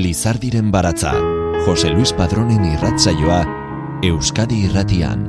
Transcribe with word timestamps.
Lizardiren 0.00 0.70
baratza, 0.72 1.12
Jose 1.66 1.90
Luis 1.90 2.12
Padronen 2.16 2.64
irratzaioa, 2.64 3.40
Euskadi 4.08 4.62
irratian. 4.64 5.26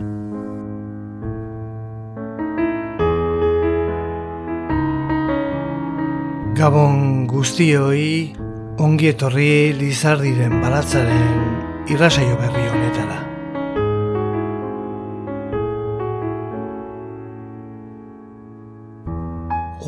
Gabon 6.55 7.27
guztioi, 7.27 8.31
ongi 8.80 9.11
etorri 9.11 9.49
Lizardiren 9.81 10.61
baratzaren 10.63 11.91
irratzaio 11.91 12.39
berri 12.39 12.69
honetara. 12.72 13.30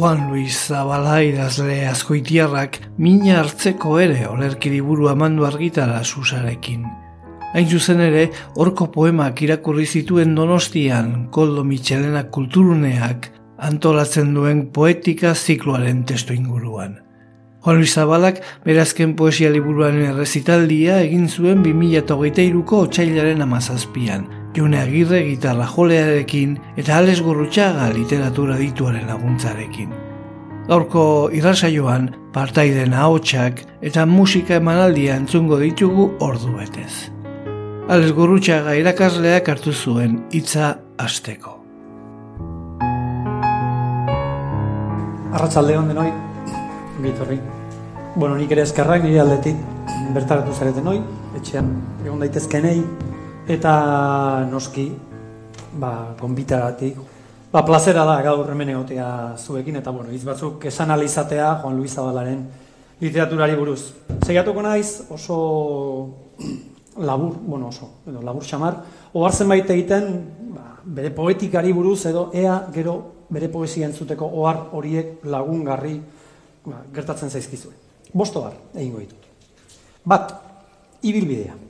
Juan 0.03 0.29
Luis 0.29 0.67
Zabala 0.67 1.21
idazle 1.23 1.85
askoitiarrak 1.87 2.73
mina 2.99 3.37
hartzeko 3.39 3.93
ere 4.03 4.25
olerkiri 4.27 4.81
buru 4.83 5.07
amandu 5.07 5.45
argitara 5.47 6.01
susarekin. 6.03 6.81
Hain 7.53 7.69
zuzen 7.71 8.01
ere, 8.03 8.25
horko 8.59 8.89
poemak 8.91 9.39
irakurri 9.45 9.85
zituen 9.87 10.35
donostian 10.35 11.29
Koldo 11.31 11.63
Michelena 11.63 12.25
kulturuneak 12.35 13.29
antolatzen 13.69 14.35
duen 14.35 14.65
poetika 14.75 15.31
zikloaren 15.35 16.03
testu 16.03 16.35
inguruan. 16.35 16.99
Juan 17.63 17.79
Luis 17.79 17.95
Zabalak 17.95 18.43
berazken 18.67 19.15
poesia 19.15 19.55
liburuaren 19.55 20.03
errezitaldia 20.09 20.99
egin 21.07 21.29
zuen 21.29 21.63
2008ko 21.63 22.83
otxailaren 22.89 23.47
amazazpian, 23.47 24.27
June 24.53 24.77
Agirre 24.77 25.23
gitarra 25.25 25.65
jolearekin 25.65 26.59
eta 26.77 26.99
Alex 26.99 27.23
Gurrutxaga 27.25 27.87
literatura 27.93 28.57
dituaren 28.59 29.07
laguntzarekin. 29.09 29.89
Gaurko 30.67 31.05
irrasaioan 31.33 32.11
partaiden 32.35 32.93
ahotsak 32.93 33.63
eta 33.81 34.05
musika 34.05 34.59
emanaldia 34.61 35.17
entzungo 35.17 35.57
ditugu 35.57 36.11
ordu 36.21 36.53
betez. 36.59 37.09
Alex 37.89 38.13
Gurrutxaga 38.15 38.75
irakasleak 38.77 39.49
hartu 39.49 39.73
zuen 39.73 40.19
hitza 40.31 40.69
asteko. 41.01 41.57
Arratsalde 45.33 45.79
hon 45.79 45.89
denoi, 45.89 46.11
bitorri. 47.01 47.39
Bueno, 48.15 48.37
nik 48.37 48.53
ere 48.53 48.61
eskerrak 48.67 49.01
nire 49.01 49.23
aldetik 49.23 49.57
bertaratu 50.13 50.53
zareten 50.53 50.85
noi, 50.85 50.99
etxean 51.39 51.73
egon 52.05 52.21
daitezkenei, 52.21 52.83
eta 53.47 54.45
noski, 54.49 54.87
ba, 55.75 56.15
gonbitaratik, 56.19 56.97
ba, 57.51 57.63
plazera 57.65 58.05
da 58.07 58.21
gaur 58.23 58.49
hemen 58.51 58.69
egotea 58.75 59.07
zuekin, 59.37 59.81
eta 59.81 59.91
bueno, 59.91 60.11
hitz 60.11 60.23
batzuk 60.23 60.63
esan 60.65 60.91
alizatea 60.91 61.55
Juan 61.61 61.77
Luis 61.77 61.93
Zabalaren 61.93 62.45
literaturari 63.03 63.55
buruz. 63.59 63.91
Zeiatuko 64.23 64.63
naiz 64.63 65.03
oso 65.11 65.37
labur, 67.07 67.35
bueno 67.41 67.67
oso, 67.67 67.89
edo 68.07 68.21
labur 68.21 68.45
xamar, 68.47 68.79
ohartzen 69.13 69.49
baita 69.49 69.73
egiten 69.73 70.07
ba, 70.55 70.77
bere 70.83 71.11
poetikari 71.11 71.73
buruz 71.73 72.05
edo 72.05 72.29
ea 72.33 72.61
gero 72.73 72.95
bere 73.33 73.49
poesia 73.49 73.87
entzuteko 73.89 74.29
ohar 74.39 74.69
horiek 74.77 75.25
lagungarri 75.25 75.97
ba, 76.65 76.83
gertatzen 76.95 77.29
zaizkizue. 77.33 77.73
Bosto 78.13 78.45
bar, 78.45 78.55
egingo 78.75 79.01
ditut. 79.01 79.29
Bat, 80.05 80.33
ibilbidea. 81.01 81.62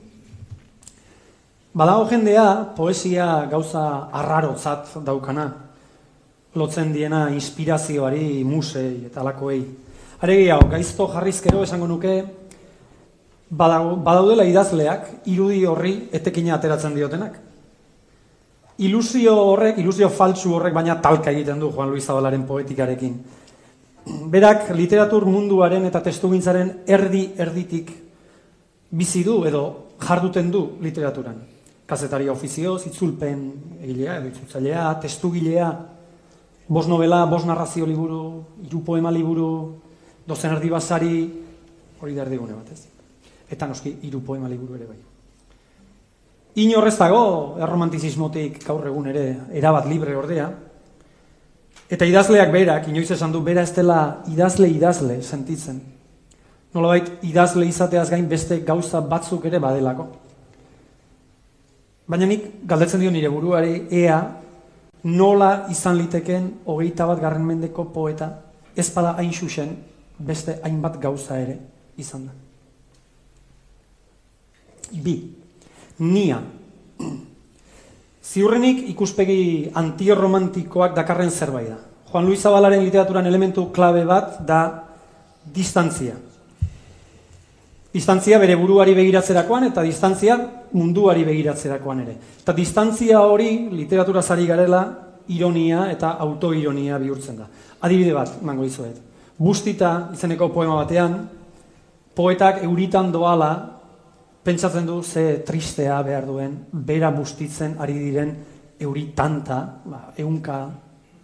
Badago 1.74 2.04
jendea 2.06 2.70
poesia 2.76 3.48
gauza 3.50 4.08
arrarotzat 4.14 4.92
daukana, 5.02 5.48
lotzen 6.54 6.92
diena 6.94 7.24
inspirazioari, 7.34 8.44
musei 8.46 9.08
eta 9.08 9.18
alakoei. 9.24 9.58
Are 10.22 10.36
gehiago, 10.38 10.68
gaizto 10.70 11.08
jarrizkero 11.10 11.64
esango 11.66 11.88
nuke, 11.90 12.12
badago, 13.50 13.96
badaudela 14.06 14.46
idazleak, 14.46 15.08
irudi 15.32 15.64
horri 15.66 15.94
etekina 16.14 16.54
ateratzen 16.54 16.94
diotenak. 16.94 17.40
Ilusio 18.86 19.34
horrek, 19.34 19.80
ilusio 19.82 20.12
faltsu 20.14 20.54
horrek, 20.54 20.76
baina 20.78 20.94
talka 21.02 21.32
egiten 21.34 21.58
du 21.58 21.72
Juan 21.72 21.90
Luis 21.90 22.06
Zabalaren 22.06 22.44
poetikarekin. 22.46 23.16
Berak 24.30 24.70
literatur 24.78 25.26
munduaren 25.26 25.90
eta 25.90 26.04
testugintzaren 26.06 26.70
erdi 26.86 27.24
erditik 27.34 27.90
bizi 28.94 29.24
du 29.26 29.40
edo 29.50 29.64
jarduten 29.98 30.54
du 30.54 30.62
literaturan 30.78 31.42
kazetaria 31.86 32.32
ofizio, 32.32 32.78
zitzulpen 32.78 33.40
egilea, 33.82 34.18
edo 34.20 34.30
itzultzailea, 34.30 34.86
testugilea, 35.02 35.68
bos 36.68 36.86
novela, 36.88 37.24
bos 37.28 37.44
narrazio 37.44 37.86
liburu, 37.86 38.44
iru 38.64 38.80
poema 38.84 39.12
liburu, 39.12 39.48
dozen 40.26 40.56
erdi 40.56 40.70
basari, 40.72 41.16
hori 42.00 42.14
da 42.14 42.24
erdigune 42.24 42.56
bat 42.56 42.72
ez. 42.72 42.86
Eta 43.52 43.68
noski, 43.68 43.98
iru 44.08 44.22
poema 44.24 44.48
liburu 44.48 44.78
ere 44.78 44.88
bai. 44.88 45.00
Inorrez 46.64 46.94
dago, 46.96 47.56
erromantizismotik 47.60 48.62
gaur 48.64 48.86
egun 48.88 49.10
ere, 49.10 49.26
erabat 49.52 49.88
libre 49.90 50.16
ordea, 50.16 50.48
eta 51.90 52.06
idazleak 52.08 52.52
berak, 52.54 52.88
inoiz 52.88 53.10
esan 53.10 53.34
du, 53.34 53.42
bera 53.44 53.62
ez 53.66 53.74
dela 53.76 54.22
idazle 54.32 54.70
idazle 54.70 55.20
sentitzen. 55.22 55.82
Nolabait, 56.74 57.10
idazle 57.22 57.66
izateaz 57.68 58.08
gain 58.10 58.24
beste 58.30 58.62
gauza 58.66 59.02
batzuk 59.04 59.44
ere 59.50 59.60
badelako. 59.62 60.08
Baina 62.06 62.26
nik 62.28 62.66
galdetzen 62.68 63.00
dio 63.00 63.10
nire 63.10 63.30
buruari 63.32 63.86
ea 63.90 64.18
nola 65.04 65.66
izan 65.72 65.96
liteken 65.96 66.50
hogeita 66.66 67.06
bat 67.08 67.20
garren 67.20 67.44
mendeko 67.44 67.86
poeta 67.92 68.28
ez 68.76 68.90
bada 68.92 69.14
hain 69.18 69.32
xuxen 69.32 69.70
beste 70.18 70.58
hainbat 70.62 70.98
gauza 71.00 71.38
ere 71.40 71.58
izan 71.96 72.26
da. 72.26 72.32
Bi, 75.04 75.14
nia. 75.98 76.40
Ziurrenik 78.30 78.84
ikuspegi 78.92 79.70
antirromantikoak 79.74 80.94
dakarren 80.96 81.30
zerbait 81.30 81.68
da. 81.72 81.78
Juan 82.10 82.28
Luis 82.28 82.42
Zabalaren 82.42 82.84
literaturan 82.84 83.26
elementu 83.26 83.70
klabe 83.72 84.04
bat 84.06 84.38
da 84.46 84.60
distantzia. 85.44 86.14
Distantzia 87.94 88.40
bere 88.42 88.56
buruari 88.58 88.90
begiratzerakoan 88.90 89.68
eta 89.68 89.82
distantzia 89.86 90.34
munduari 90.74 91.22
begiratzerakoan 91.22 92.00
ere. 92.02 92.14
Eta 92.42 92.50
distantzia 92.52 93.20
hori 93.22 93.68
literatura 93.70 94.22
zari 94.22 94.48
garela 94.48 94.80
ironia 95.30 95.84
eta 95.92 96.16
autoironia 96.24 96.98
bihurtzen 96.98 97.36
da. 97.38 97.46
Adibide 97.86 98.16
bat, 98.16 98.40
mango 98.42 98.66
izuet. 98.66 98.98
Bustita 99.38 100.10
izeneko 100.14 100.48
poema 100.50 100.80
batean, 100.80 101.14
poetak 102.18 102.64
euritan 102.66 103.12
doala 103.14 103.52
pentsatzen 104.42 104.90
du 104.90 105.00
ze 105.02 105.44
tristea 105.46 106.02
behar 106.02 106.26
duen, 106.26 106.58
bera 106.72 107.12
bustitzen 107.14 107.78
ari 107.78 107.94
diren 107.94 108.34
euri 108.80 109.06
tanta, 109.14 109.60
ba, 109.86 110.02
eunka, 110.18 110.58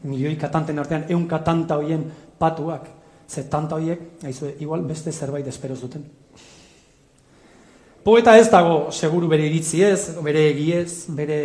milioika 0.07 0.49
tanten 0.49 0.79
artean, 0.79 1.11
eunka 1.11 1.43
tanta 1.43 1.83
hoien 1.83 2.07
patuak, 2.39 2.87
ze 3.27 3.43
tanta 3.51 3.75
hoiek, 3.75 4.23
igual 4.61 4.87
beste 4.87 5.11
zerbait 5.13 5.47
esperoz 5.47 5.81
duten. 5.81 6.20
Poeta 8.10 8.32
ez 8.34 8.48
dago 8.50 8.88
seguru 8.91 9.28
bere 9.31 9.44
iritzi 9.47 9.84
ez, 9.87 10.16
bere 10.19 10.41
egiez, 10.50 11.04
bere 11.15 11.37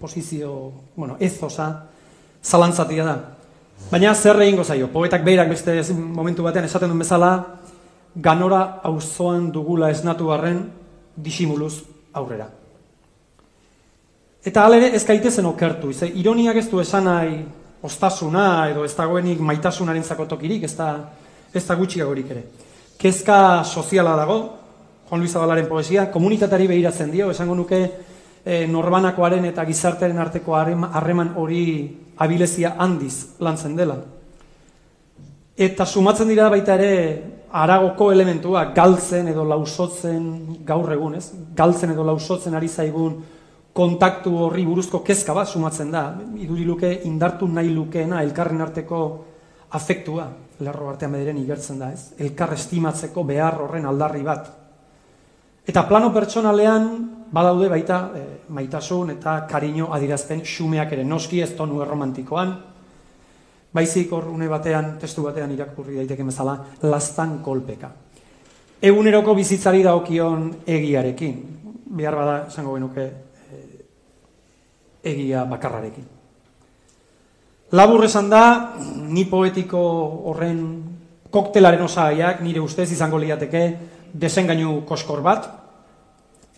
posizio, 0.00 0.72
bueno, 0.96 1.14
ez 1.22 1.36
osa, 1.46 1.68
zalantzatia 2.42 3.04
da. 3.06 3.14
Baina 3.92 4.16
zer 4.16 4.42
egingo 4.42 4.64
zaio, 4.66 4.88
poetak 4.90 5.22
behirak 5.22 5.52
beste 5.52 5.76
momentu 5.94 6.42
batean 6.42 6.66
esaten 6.66 6.90
duen 6.90 7.04
bezala, 7.04 7.30
ganora 8.16 8.80
auzoan 8.90 9.52
dugula 9.54 9.92
esnatu 9.94 10.32
harren 10.34 10.64
disimuluz 11.14 11.84
aurrera. 12.10 12.50
Eta 14.42 14.66
alere 14.66 14.90
ez 14.98 15.06
gaitezen 15.06 15.46
okertu, 15.46 15.94
ize, 15.94 16.10
ironiak 16.10 16.58
ez 16.58 16.66
du 16.66 16.82
esan 16.82 17.06
nahi 17.06 17.44
ostasuna 17.86 18.66
edo 18.72 18.82
ez 18.82 18.96
dagoenik 18.98 19.38
maitasunaren 19.38 20.02
zakotokirik, 20.02 20.66
ez 20.66 20.74
da, 20.82 20.96
ez 21.54 21.62
da 21.62 21.78
gutxiagorik 21.78 22.34
ere. 22.34 22.48
Kezka 22.98 23.62
soziala 23.62 24.18
dago, 24.18 24.57
Juan 25.08 25.20
Luis 25.20 25.32
Zabalaren 25.32 25.68
poesia, 25.68 26.10
komunitatari 26.12 26.66
behiratzen 26.68 27.10
dio, 27.10 27.30
esango 27.32 27.54
nuke 27.56 27.80
e, 28.44 28.66
norbanakoaren 28.68 29.46
eta 29.48 29.64
gizartearen 29.64 30.18
arteko 30.20 30.56
harreman 30.58 31.32
hori 31.40 31.62
abilezia 32.20 32.74
handiz 32.78 33.38
lantzen 33.40 33.76
dela. 33.76 33.96
Eta 35.58 35.86
sumatzen 35.86 36.28
dira 36.30 36.50
baita 36.52 36.76
ere 36.76 36.92
aragoko 37.50 38.10
elementua, 38.12 38.66
galtzen 38.76 39.32
edo 39.32 39.46
lausotzen 39.48 40.28
gaur 40.66 40.92
egun, 40.92 41.16
ez? 41.18 41.32
Galtzen 41.56 41.94
edo 41.94 42.04
lausotzen 42.04 42.54
ari 42.54 42.68
zaigun 42.68 43.16
kontaktu 43.72 44.34
horri 44.44 44.64
buruzko 44.66 45.00
kezka 45.06 45.34
bat 45.34 45.48
sumatzen 45.48 45.90
da. 45.94 46.04
Iduriluke 46.36 46.92
indartu 47.08 47.48
nahi 47.48 47.72
lukeena 47.72 48.22
elkarren 48.22 48.60
arteko 48.60 49.02
afektua, 49.78 50.28
lerro 50.60 50.92
artean 50.92 51.14
bederen 51.16 51.40
igertzen 51.40 51.80
da, 51.80 51.92
ez? 51.94 52.12
Elkar 52.18 52.52
estimatzeko 52.54 53.24
behar 53.24 53.60
horren 53.64 53.86
aldarri 53.88 54.22
bat. 54.26 54.48
Eta 55.68 55.84
plano 55.84 56.08
pertsonalean 56.14 56.84
badaude 57.28 57.68
baita 57.68 57.98
e, 58.16 58.24
maitasun 58.48 59.10
eta 59.12 59.42
kariño 59.50 59.90
adirazpen 59.92 60.40
xumeak 60.40 60.94
ere 60.96 61.04
noski 61.04 61.42
ez 61.44 61.52
tonu 61.56 61.82
erromantikoan. 61.84 62.54
Baizik 63.72 64.12
hor 64.16 64.30
une 64.32 64.48
batean, 64.48 64.94
testu 64.98 65.26
batean 65.26 65.52
irakurri 65.52 65.98
daiteke 66.00 66.24
bezala, 66.24 66.56
lastan 66.82 67.42
kolpeka. 67.44 67.92
eguneroko 68.80 69.34
bizitzari 69.34 69.82
daokion 69.82 70.62
egiarekin. 70.66 71.34
Behar 71.98 72.14
bada, 72.14 72.36
esango 72.48 72.74
genuke, 72.74 73.02
eh, 73.02 73.84
egia 75.02 75.44
bakarrarekin. 75.44 76.04
Labur 77.72 78.04
esan 78.04 78.30
da, 78.30 78.74
ni 79.08 79.24
poetiko 79.24 79.80
horren 80.30 80.62
koktelaren 81.30 81.82
osagaiak 81.82 82.40
nire 82.40 82.60
ustez 82.60 82.90
izango 82.92 83.18
liateke 83.18 83.76
desengainu 84.14 84.84
koskor 84.86 85.20
bat, 85.20 85.57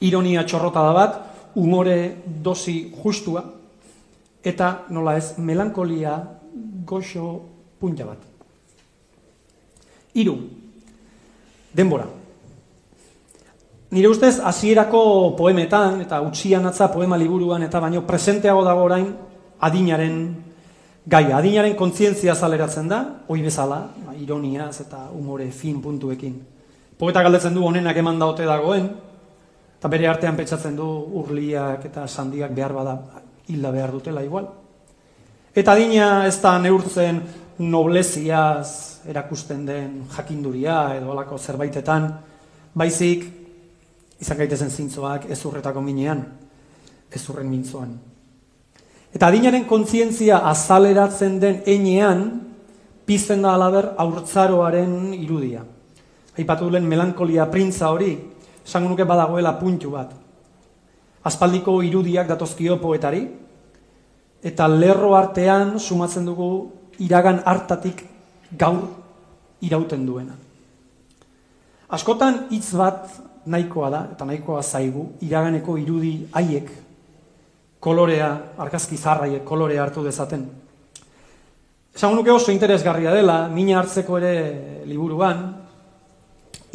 ironia 0.00 0.44
txorrotada 0.44 0.92
bat, 0.96 1.18
umore 1.54 2.22
dosi 2.24 2.92
justua, 3.02 3.42
eta 4.42 4.86
nola 4.90 5.16
ez, 5.18 5.34
melankolia 5.38 6.16
goxo 6.86 7.40
punta 7.80 8.06
bat. 8.08 8.22
Hiru, 10.14 10.36
denbora. 11.74 12.06
Nire 13.90 14.08
ustez, 14.08 14.38
hasierako 14.38 15.34
poemetan, 15.38 16.00
eta 16.04 16.20
utxian 16.22 16.66
atza 16.66 16.88
poema 16.92 17.18
liburuan, 17.18 17.62
eta 17.66 17.80
baino 17.82 18.04
presenteago 18.06 18.62
dago 18.64 18.86
orain, 18.86 19.08
adinaren 19.66 20.16
gaia. 21.06 21.36
Adinaren 21.38 21.74
kontzientzia 21.76 22.34
zaleratzen 22.34 22.88
da, 22.88 23.00
hoi 23.28 23.40
bezala, 23.42 23.80
ba, 24.06 24.14
ironiaz 24.14 24.80
eta 24.84 25.08
umore 25.16 25.50
fin 25.50 25.80
puntuekin. 25.82 26.38
Poeta 26.98 27.22
galdetzen 27.24 27.54
du 27.56 27.64
honenak 27.66 27.96
eman 27.96 28.18
daote 28.20 28.46
dagoen, 28.46 28.88
eta 29.80 29.88
bere 29.88 30.10
artean 30.10 30.36
petsatzen 30.36 30.74
du 30.76 30.84
urliak 31.16 31.86
eta 31.88 32.02
sandiak 32.04 32.52
behar 32.52 32.72
bada 32.76 32.98
hilda 33.48 33.70
behar 33.72 33.90
dutela 33.90 34.20
igual. 34.20 34.44
Eta 35.56 35.72
adina 35.72 36.26
ez 36.28 36.36
da 36.42 36.58
neurtzen 36.60 37.22
nobleziaz 37.64 39.00
erakusten 39.08 39.64
den 39.64 40.02
jakinduria 40.12 40.98
edo 40.98 41.14
alako 41.14 41.38
zerbaitetan, 41.38 42.10
baizik 42.76 43.24
izan 44.20 44.36
gaitezen 44.36 44.68
zintzoak 44.68 45.24
ezurretako 45.32 45.80
minean, 45.80 46.26
ezurren 47.08 47.48
mintzoan. 47.48 47.96
Eta 49.16 49.30
adinaren 49.32 49.64
kontzientzia 49.64 50.42
azaleratzen 50.50 51.40
den 51.40 51.62
enean, 51.64 52.26
pizten 53.08 53.40
da 53.42 53.54
alaber 53.56 53.94
aurtzaroaren 53.96 55.14
irudia. 55.16 55.64
Aipatu 56.36 56.68
lehen 56.68 56.84
melankolia 56.86 57.48
printza 57.50 57.88
hori, 57.90 58.12
esango 58.64 58.88
nuke 58.88 59.04
badagoela 59.04 59.52
puntu 59.58 59.90
bat. 59.94 60.12
Aspaldiko 61.24 61.82
irudiak 61.84 62.28
datozkio 62.28 62.78
poetari, 62.80 63.24
eta 64.42 64.68
lerro 64.68 65.14
artean 65.14 65.78
sumatzen 65.78 66.24
dugu 66.24 66.70
iragan 67.00 67.42
hartatik 67.44 68.04
gaur 68.58 68.88
irauten 69.60 70.06
duena. 70.06 70.36
Askotan 71.90 72.46
hitz 72.50 72.72
bat 72.78 73.08
nahikoa 73.50 73.90
da, 73.90 74.00
eta 74.12 74.24
nahikoa 74.24 74.62
zaigu, 74.62 75.10
iraganeko 75.26 75.76
irudi 75.80 76.14
haiek 76.32 76.70
kolorea, 77.80 78.30
arkazki 78.60 78.96
zarraiek 78.96 79.44
kolorea 79.44 79.82
hartu 79.82 80.04
dezaten. 80.04 80.44
Esan 81.94 82.14
nuke 82.14 82.30
oso 82.30 82.52
interesgarria 82.52 83.12
dela, 83.12 83.48
mina 83.48 83.80
hartzeko 83.80 84.18
ere 84.20 84.34
liburuan, 84.86 85.40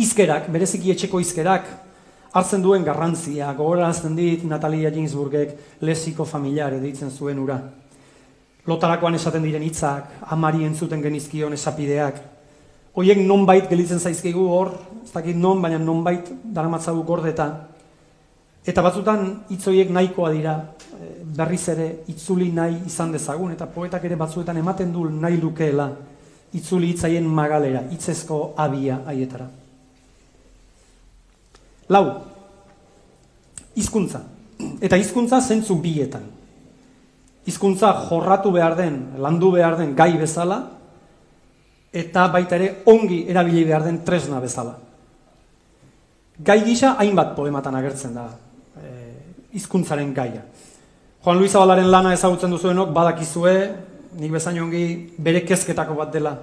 izkerak, 0.01 0.49
bereziki 0.51 0.91
etxeko 0.91 1.19
izkerak, 1.23 1.67
hartzen 2.35 2.63
duen 2.63 2.83
garrantzia, 2.83 3.53
gogorazten 3.55 4.15
dit 4.15 4.43
Natalia 4.43 4.91
Ginsburgek 4.91 5.81
lesiko 5.87 6.25
familiare 6.27 6.81
deitzen 6.83 7.11
zuen 7.11 7.39
ura. 7.39 7.61
Lotarakoan 8.67 9.15
esaten 9.15 9.45
diren 9.45 9.63
hitzak, 9.63 10.09
amari 10.33 10.65
entzuten 10.67 11.03
genizkion 11.03 11.53
esapideak. 11.55 12.19
Hoiek 12.95 13.21
nonbait 13.23 13.69
gelitzen 13.69 13.99
zaizkigu 13.99 14.47
hor, 14.51 14.73
ez 15.03 15.13
dakit 15.13 15.37
non, 15.37 15.61
baina 15.61 15.79
nonbait 15.79 16.31
daramatzagu 16.43 17.03
gordeta. 17.07 17.49
Eta 18.65 18.81
batzutan 18.81 19.27
hitz 19.53 19.61
horiek 19.69 19.91
nahikoa 19.93 20.31
dira, 20.33 20.55
eh, 20.97 21.11
berriz 21.37 21.67
ere 21.69 21.89
itzuli 22.11 22.49
nahi 22.51 22.81
izan 22.89 23.11
dezagun, 23.13 23.51
eta 23.51 23.67
poetak 23.67 24.03
ere 24.09 24.15
batzuetan 24.15 24.57
ematen 24.57 24.91
du 24.91 25.05
nahi 25.09 25.37
lukeela, 25.37 25.91
itzuli 26.53 26.89
hitzaien 26.91 27.27
magalera, 27.27 27.83
hitzezko 27.91 28.55
abia 28.57 29.03
haietara. 29.05 29.64
Lau, 31.89 32.05
hizkuntza. 33.75 34.23
Eta 34.81 34.97
hizkuntza 34.97 35.41
zentzu 35.41 35.77
bietan. 35.81 36.23
Hizkuntza 37.45 37.91
jorratu 38.07 38.51
behar 38.55 38.75
den, 38.77 38.97
landu 39.21 39.51
behar 39.53 39.77
den 39.77 39.93
gai 39.95 40.15
bezala, 40.17 40.63
eta 41.93 42.27
baita 42.33 42.57
ere 42.57 42.71
ongi 42.89 43.25
erabili 43.29 43.63
behar 43.67 43.85
den 43.85 44.01
tresna 44.07 44.39
bezala. 44.41 44.79
Gai 46.45 46.63
gisa 46.65 46.95
hainbat 46.99 47.35
poematan 47.35 47.75
agertzen 47.77 48.15
da 48.17 48.25
e, 48.75 48.89
hizkuntzaren 49.55 50.11
gaia. 50.13 50.41
Juan 51.23 51.37
Luis 51.37 51.53
Zabalaren 51.53 51.87
lana 51.91 52.11
ezagutzen 52.13 52.51
duzuenok 52.51 52.91
badakizue, 52.93 53.55
nik 54.19 54.33
bezain 54.33 54.59
ongi 54.59 54.83
bere 55.17 55.45
kezketako 55.45 55.95
bat 55.95 56.11
dela 56.13 56.33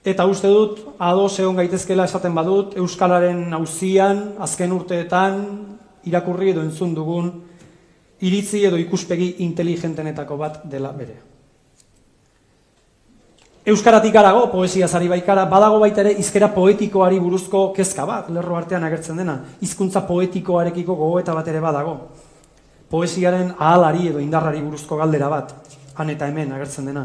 Eta 0.00 0.24
uste 0.24 0.48
dut, 0.48 0.78
ados 0.96 1.34
egon 1.42 1.58
gaitezkela 1.58 2.06
esaten 2.08 2.32
badut, 2.32 2.72
Euskalaren 2.80 3.52
auzian 3.52 4.22
azken 4.40 4.72
urteetan, 4.72 5.42
irakurri 6.08 6.54
edo 6.54 6.62
entzun 6.64 6.94
dugun, 6.96 7.28
iritzi 8.24 8.62
edo 8.64 8.80
ikuspegi 8.80 9.34
inteligentenetako 9.44 10.38
bat 10.40 10.62
dela 10.64 10.94
bere. 10.96 11.18
Euskaratik 13.68 14.16
arago, 14.16 14.46
poesia 14.48 14.88
zari 14.88 15.08
baikara, 15.12 15.44
badago 15.44 15.82
baita 15.84 16.00
ere 16.00 16.14
izkera 16.16 16.48
poetikoari 16.54 17.20
buruzko 17.20 17.66
kezka 17.76 18.06
bat, 18.08 18.32
lerro 18.32 18.56
artean 18.56 18.88
agertzen 18.88 19.20
dena, 19.20 19.36
hizkuntza 19.60 20.06
poetikoarekiko 20.08 20.96
gogoeta 20.96 21.36
bat 21.36 21.48
ere 21.52 21.60
badago. 21.60 21.94
Poesiaren 22.88 23.52
ahalari 23.58 24.08
edo 24.08 24.18
indarrari 24.24 24.64
buruzko 24.64 24.96
galdera 24.96 25.28
bat, 25.28 25.52
han 25.94 26.08
eta 26.08 26.26
hemen 26.26 26.56
agertzen 26.56 26.88
dena. 26.88 27.04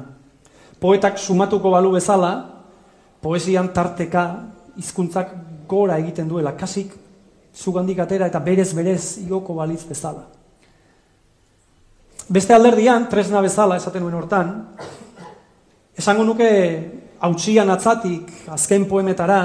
Poetak 0.80 1.19
sumatuko 1.19 1.75
balu 1.75 1.91
bezala, 2.00 2.55
poesian 3.25 3.72
tarteka 3.74 4.25
hizkuntzak 4.77 5.32
gora 5.65 5.98
egiten 5.98 6.27
duela, 6.29 6.51
kasik 6.53 6.91
zugandik 7.58 7.98
atera 8.03 8.27
eta 8.29 8.41
berez 8.44 8.70
berez 8.77 9.17
igoko 9.24 9.55
balitz 9.58 9.82
bezala. 9.89 10.27
Beste 12.29 12.53
alderdian, 12.53 13.08
tresna 13.10 13.41
bezala 13.41 13.79
esaten 13.79 14.03
nuen 14.03 14.17
hortan, 14.20 14.51
esango 15.98 16.25
nuke 16.27 16.50
hautsian 17.25 17.70
atzatik, 17.74 18.29
azken 18.53 18.86
poemetara, 18.89 19.39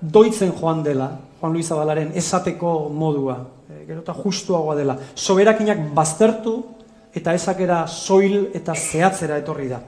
doitzen 0.00 0.52
joan 0.54 0.84
dela, 0.86 1.10
Juan 1.40 1.52
Luis 1.52 1.66
Zabalaren 1.68 2.12
esateko 2.16 2.88
modua, 2.88 3.36
e, 3.68 3.82
gero 3.88 4.00
eta 4.00 4.14
justuagoa 4.16 4.76
dela. 4.78 4.94
Soberakinak 5.14 5.82
baztertu 5.96 6.54
eta 7.14 7.34
esakera 7.34 7.82
soil 7.86 8.52
eta 8.54 8.74
zehatzera 8.74 9.36
etorri 9.42 9.68
da. 9.72 9.82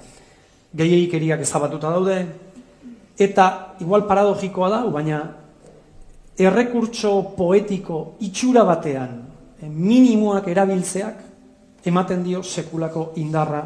Gehiagik 0.76 1.14
eriak 1.16 1.46
ezabatuta 1.46 1.94
daude, 1.94 2.18
Eta 3.18 3.76
igual 3.80 4.04
paradogikoa 4.06 4.68
da, 4.70 4.82
baina 4.92 5.20
errekurtso 6.36 7.32
poetiko 7.36 8.16
itxura 8.20 8.64
batean 8.68 9.16
eh, 9.62 9.68
minimoak 9.68 10.48
erabiltzeak 10.52 11.22
ematen 11.88 12.22
dio 12.24 12.42
sekulako 12.42 13.12
indarra 13.22 13.62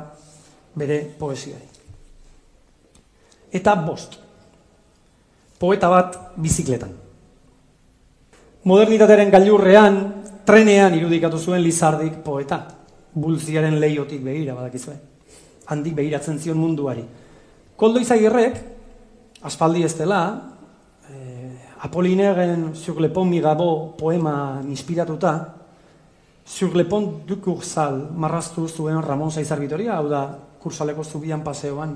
bere 0.76 1.02
poesiai. 1.18 1.62
Eta 3.50 3.74
bost. 3.74 4.18
Poeta 5.58 5.88
bat 5.90 6.16
bizikletan. 6.40 6.92
Modernitatearen 8.70 9.32
gailurrean, 9.32 9.96
trenean 10.46 10.94
irudikatu 10.94 11.38
zuen 11.40 11.62
Lizardik 11.64 12.20
poeta. 12.24 12.60
Bulziaren 13.10 13.80
leiotik 13.80 14.22
begira 14.22 14.54
badakizue. 14.54 14.94
Handik 15.72 15.96
behiratzen 15.96 16.38
zion 16.38 16.60
munduari. 16.60 17.02
Koldo 17.76 18.00
izagirrek, 18.00 18.60
aspaldi 19.42 19.84
ez 19.84 19.96
dela, 19.96 20.22
eh, 21.10 21.56
Apolineren 21.82 22.74
sur 22.74 23.00
le 23.00 23.10
pont 23.10 23.24
Mirabeau 23.24 23.94
poema 23.96 24.60
inspiratuta, 24.68 25.54
sur 26.44 26.74
le 26.74 26.86
pont 26.86 27.22
du 27.26 27.36
Cursal 27.36 28.10
marrastu 28.14 28.68
zuen 28.68 29.00
Ramon 29.00 29.30
Saizar 29.30 29.58
Vitoria, 29.58 29.98
hau 29.98 30.08
da, 30.08 30.38
kursaleko 30.60 31.04
zubian 31.04 31.40
paseoan, 31.42 31.94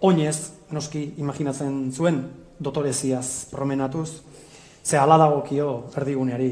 oinez, 0.00 0.52
noski, 0.72 1.14
imaginatzen 1.18 1.92
zuen, 1.92 2.22
dotoreziaz 2.58 3.50
promenatuz, 3.50 4.22
ze 4.82 4.96
ala 4.96 5.18
dagokio 5.18 5.90
erdiguneari, 5.96 6.50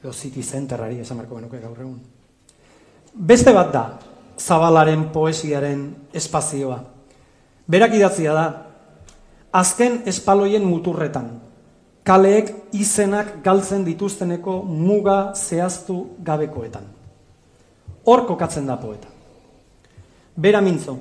edo 0.00 0.12
city 0.12 0.42
centerari, 0.42 1.00
esan 1.00 1.18
marko 1.18 1.36
benuke 1.36 1.60
gaur 1.60 1.80
egun. 1.80 2.00
Beste 3.14 3.52
bat 3.52 3.72
da, 3.72 3.84
zabalaren 4.38 5.10
poesiaren 5.12 5.86
espazioa, 6.12 6.80
Berak 7.66 7.94
idatzia 7.96 8.34
da, 8.36 8.46
azken 9.54 10.02
espaloien 10.10 10.64
muturretan, 10.68 11.30
kaleek 12.04 12.50
izenak 12.76 13.38
galtzen 13.44 13.86
dituzteneko 13.86 14.58
muga 14.68 15.32
zehaztu 15.32 16.16
gabekoetan. 16.26 16.84
Hor 18.04 18.26
kokatzen 18.28 18.66
da 18.68 18.76
poeta. 18.76 19.08
Bera 20.36 20.60
mintzo, 20.60 20.98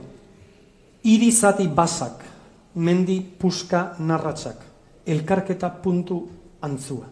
irizati 1.03 1.67
basak, 1.67 2.23
mendi 2.75 3.19
puska 3.19 3.97
narratsak, 3.99 4.63
elkarketa 5.05 5.69
puntu 5.83 6.21
antzua. 6.63 7.09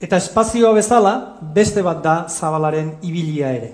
Eta 0.00 0.16
espazioa 0.16 0.72
bezala, 0.76 1.14
beste 1.54 1.84
bat 1.84 2.00
da 2.04 2.16
zabalaren 2.28 2.96
ibilia 3.02 3.52
ere. 3.52 3.70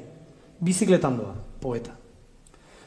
Bizikletan 0.60 1.16
doa, 1.16 1.34
poeta. 1.62 1.99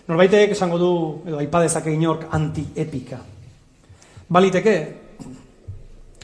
Norbaitek 0.07 0.51
esango 0.51 0.77
du, 0.77 0.91
edo 1.27 1.37
aipadezake 1.39 1.93
inork, 1.95 2.25
anti-epika. 2.35 3.21
Baliteke, 4.27 4.75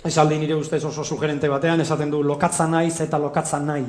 esaldi 0.04 0.40
nire 0.42 0.58
ustez 0.60 0.82
oso 0.84 1.04
sugerente 1.04 1.48
batean, 1.48 1.80
esaten 1.80 2.12
du 2.12 2.20
lokatza 2.24 2.68
naiz 2.68 3.00
eta 3.00 3.20
lokatza 3.20 3.60
nahi. 3.64 3.86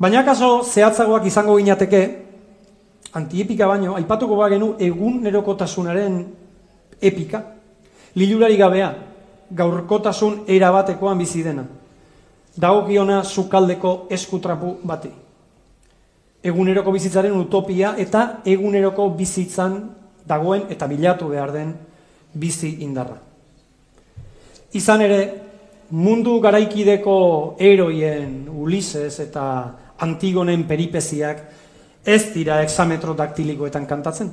Baina 0.00 0.22
kaso 0.24 0.62
zehatzagoak 0.62 1.26
izango 1.26 1.56
ginateke, 1.58 2.02
antiepika 3.18 3.66
baino, 3.66 3.96
aipatuko 3.98 4.36
ba 4.38 4.48
genu 4.48 4.76
egun 4.78 5.18
nerokotasunaren 5.24 6.20
epika, 7.02 7.42
lilurari 8.14 8.56
gabea, 8.56 8.92
gaurkotasun 9.50 10.44
erabatekoan 10.46 11.18
bizi 11.18 11.42
dena. 11.42 11.66
Dagokiona 12.56 13.24
sukaldeko 13.24 14.06
eskutrapu 14.10 14.76
bati. 14.84 15.10
Eguneroko 16.42 16.92
bizitzaren 16.92 17.34
utopia 17.36 17.94
eta 18.00 18.40
eguneroko 18.48 19.10
bizitzan 19.16 19.80
dagoen 20.26 20.70
eta 20.72 20.86
bilatu 20.88 21.28
behar 21.28 21.52
den 21.52 21.74
bizi 22.32 22.76
indarra. 22.84 23.18
Izan 24.72 25.02
ere, 25.02 25.20
mundu 25.90 26.38
garaikideko 26.40 27.56
eroien 27.58 28.46
Ulises 28.48 29.18
eta 29.20 29.44
Antigonen 30.00 30.62
peripeziak 30.64 31.42
ez 32.06 32.32
dira 32.32 32.62
exametro 32.62 33.12
daktilikoetan 33.14 33.86
kantatzen. 33.86 34.30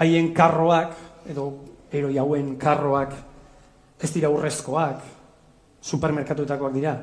Haien 0.00 0.32
karroak, 0.32 0.94
edo 1.28 1.50
eroi 1.92 2.16
hauen 2.18 2.54
karroak, 2.60 3.12
ez 4.00 4.10
dira 4.14 4.30
urrezkoak, 4.32 5.02
supermerkatuetakoak 5.82 6.72
dira. 6.72 6.94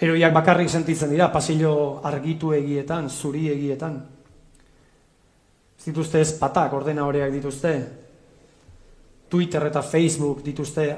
Eroiak 0.00 0.32
bakarrik 0.34 0.68
sentitzen 0.68 1.10
dira, 1.10 1.30
pasillo 1.30 2.00
argitu 2.02 2.52
egietan, 2.52 3.08
zuri 3.10 3.46
egietan. 3.52 4.00
Ez 5.78 5.84
dituzte 5.86 6.20
ez 6.20 6.32
patak, 6.38 6.72
ordena 6.74 7.04
horreak 7.06 7.30
dituzte. 7.32 7.74
Twitter 9.30 9.66
eta 9.66 9.82
Facebook 9.82 10.42
dituzte 10.42 10.88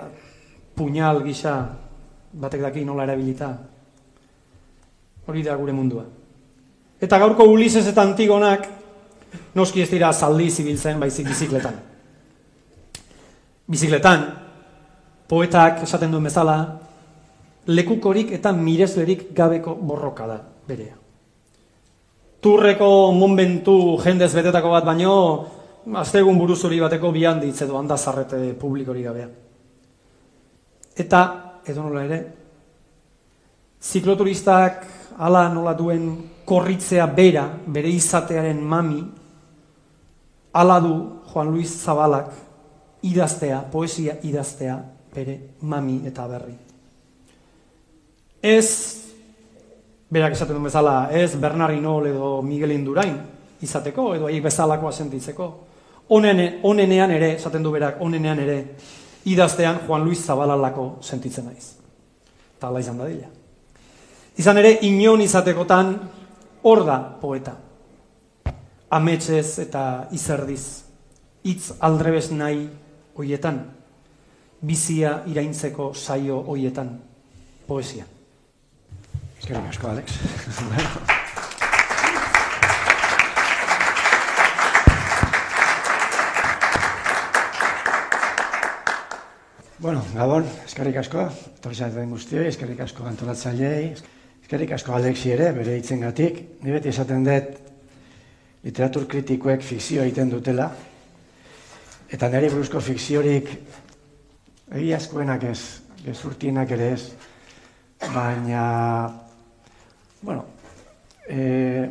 puñal 0.76 1.22
gisa, 1.24 1.56
batek 2.32 2.64
daki 2.68 2.84
nola 2.84 3.04
erabilita. 3.04 3.50
Hori 5.26 5.42
da 5.42 5.56
gure 5.56 5.72
mundua. 5.72 6.04
Eta 7.00 7.18
gaurko 7.18 7.44
Ulises 7.52 7.84
eta 7.86 8.02
Antigonak 8.02 8.68
noski 9.56 9.82
ez 9.82 9.90
dira 9.90 10.12
zaldi 10.12 10.48
zibiltzen 10.50 11.00
baizik 11.00 11.28
bizikletan. 11.28 11.76
Bizikletan, 13.66 14.26
poetak 15.28 15.82
esaten 15.84 16.12
duen 16.12 16.28
bezala, 16.28 16.86
lekukorik 17.66 18.32
eta 18.37 18.52
mireslerik 18.52 19.32
gabeko 19.35 19.75
borroka 19.75 20.26
da 20.26 20.38
berea. 20.68 20.94
Turreko 22.40 23.12
monbentu 23.12 23.96
jendez 24.04 24.32
betetako 24.35 24.70
bat 24.70 24.85
baino, 24.87 25.14
aztegun 25.99 26.38
buruzuri 26.38 26.78
bateko 26.80 27.11
bi 27.12 27.25
handitz 27.26 27.62
edo 27.62 27.78
handazarrete 27.78 28.54
publikori 28.58 29.02
gabea. 29.02 29.28
Eta, 30.96 31.20
edo 31.66 31.82
nola 31.82 32.04
ere, 32.06 32.20
zikloturistak 33.82 34.87
ala 35.18 35.49
nola 35.52 35.75
duen 35.75 36.11
korritzea 36.46 37.06
bera, 37.06 37.49
bere 37.66 37.90
izatearen 37.90 38.62
mami, 38.62 39.02
ala 40.56 40.78
du 40.80 40.94
Juan 41.32 41.50
Luis 41.50 41.73
Zabalak 41.85 42.30
idaztea, 43.02 43.61
poesia 43.73 44.16
idaztea, 44.23 44.78
bere 45.14 45.40
mami 45.61 46.00
eta 46.06 46.26
berri. 46.30 46.65
Ez, 48.43 48.69
berak 50.11 50.37
esaten 50.37 50.55
duen 50.55 50.69
bezala, 50.69 51.09
ez 51.11 51.35
Bernard 51.40 51.75
Inol 51.76 52.11
edo 52.12 52.43
Miguel 52.43 52.75
Indurain 52.76 53.16
izateko, 53.62 54.14
edo 54.14 54.28
ahi 54.31 54.40
bezalakoa 54.40 54.93
sentitzeko. 54.93 55.49
Onene, 56.14 56.61
onenean 56.62 57.11
ere, 57.11 57.33
esaten 57.37 57.64
du 57.64 57.73
berak, 57.75 58.00
onenean 58.00 58.38
ere, 58.38 58.59
idaztean 59.26 59.81
Juan 59.87 60.05
Luis 60.05 60.23
Zabalalako 60.23 60.99
sentitzen 61.02 61.49
naiz. 61.50 61.73
Eta 62.57 62.69
ala 62.69 62.81
izan 62.81 62.99
dadila. 63.00 63.31
Izan 64.38 64.61
ere, 64.62 64.76
inon 64.87 65.25
izatekotan, 65.25 65.95
hor 66.62 66.85
da 66.87 66.99
poeta. 67.21 67.57
Ametxez 68.90 69.59
eta 69.66 69.83
izerdiz. 70.14 70.85
Itz 71.47 71.73
aldrebes 71.81 72.31
nahi 72.35 72.66
hoietan 73.16 73.62
bizia 74.66 75.21
iraintzeko 75.31 75.93
saio 75.95 76.40
hoietan 76.50 76.90
poesia. 77.66 78.05
Eskerrik 79.46 79.70
asko, 79.70 79.86
Alex. 79.88 80.10
bueno, 89.78 90.02
Gabon, 90.16 90.48
eskerrik 90.64 90.96
asko, 90.98 91.28
etorri 91.60 91.78
zaten 91.78 92.10
guztioi, 92.10 92.48
eskerrik 92.50 92.82
asko 92.88 93.06
antolatzaileei, 93.06 93.94
eskerrik 94.42 94.74
asko 94.74 94.90
Alexi 94.96 95.30
ere, 95.36 95.52
bere 95.54 95.76
hitzengatik. 95.78 96.40
Ni 96.66 96.74
beti 96.74 96.90
esaten 96.90 97.22
dut 97.28 97.46
literatur 98.66 99.06
kritikoek 99.06 99.62
fikzioa 99.62 100.08
egiten 100.08 100.34
dutela, 100.34 100.66
eta 102.10 102.26
nire 102.34 102.50
buruzko 102.50 102.82
fikziorik 102.82 103.46
Egiazkoenak 104.74 105.46
ez, 105.52 105.86
gezurtienak 106.02 106.66
ere 106.74 106.90
ez, 106.96 107.14
baina, 108.10 108.66
bueno, 110.23 110.44
e, 111.28 111.88